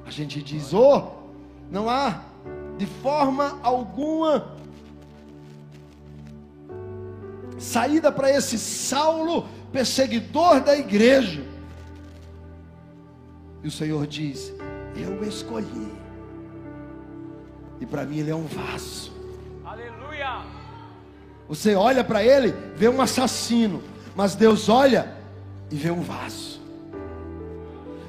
[0.06, 1.12] A gente diz: "Oh,
[1.70, 2.22] não há
[2.78, 4.56] de forma alguma
[7.58, 11.43] saída para esse Saulo perseguidor da igreja.
[13.64, 14.54] E o Senhor diz:
[14.96, 15.91] Eu o escolhi.
[17.80, 19.12] E para mim ele é um vaso.
[19.66, 20.43] Aleluia.
[21.48, 23.84] Você olha para ele, vê um assassino,
[24.16, 25.16] mas Deus olha
[25.70, 26.55] e vê um vaso.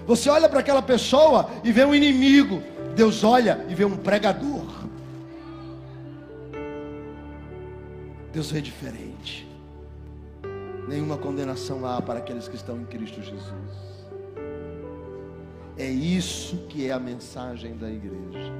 [0.07, 2.62] Você olha para aquela pessoa e vê um inimigo.
[2.94, 4.64] Deus olha e vê um pregador.
[8.32, 9.48] Deus vê diferente.
[10.88, 13.96] Nenhuma condenação há para aqueles que estão em Cristo Jesus.
[15.76, 18.52] É isso que é a mensagem da igreja.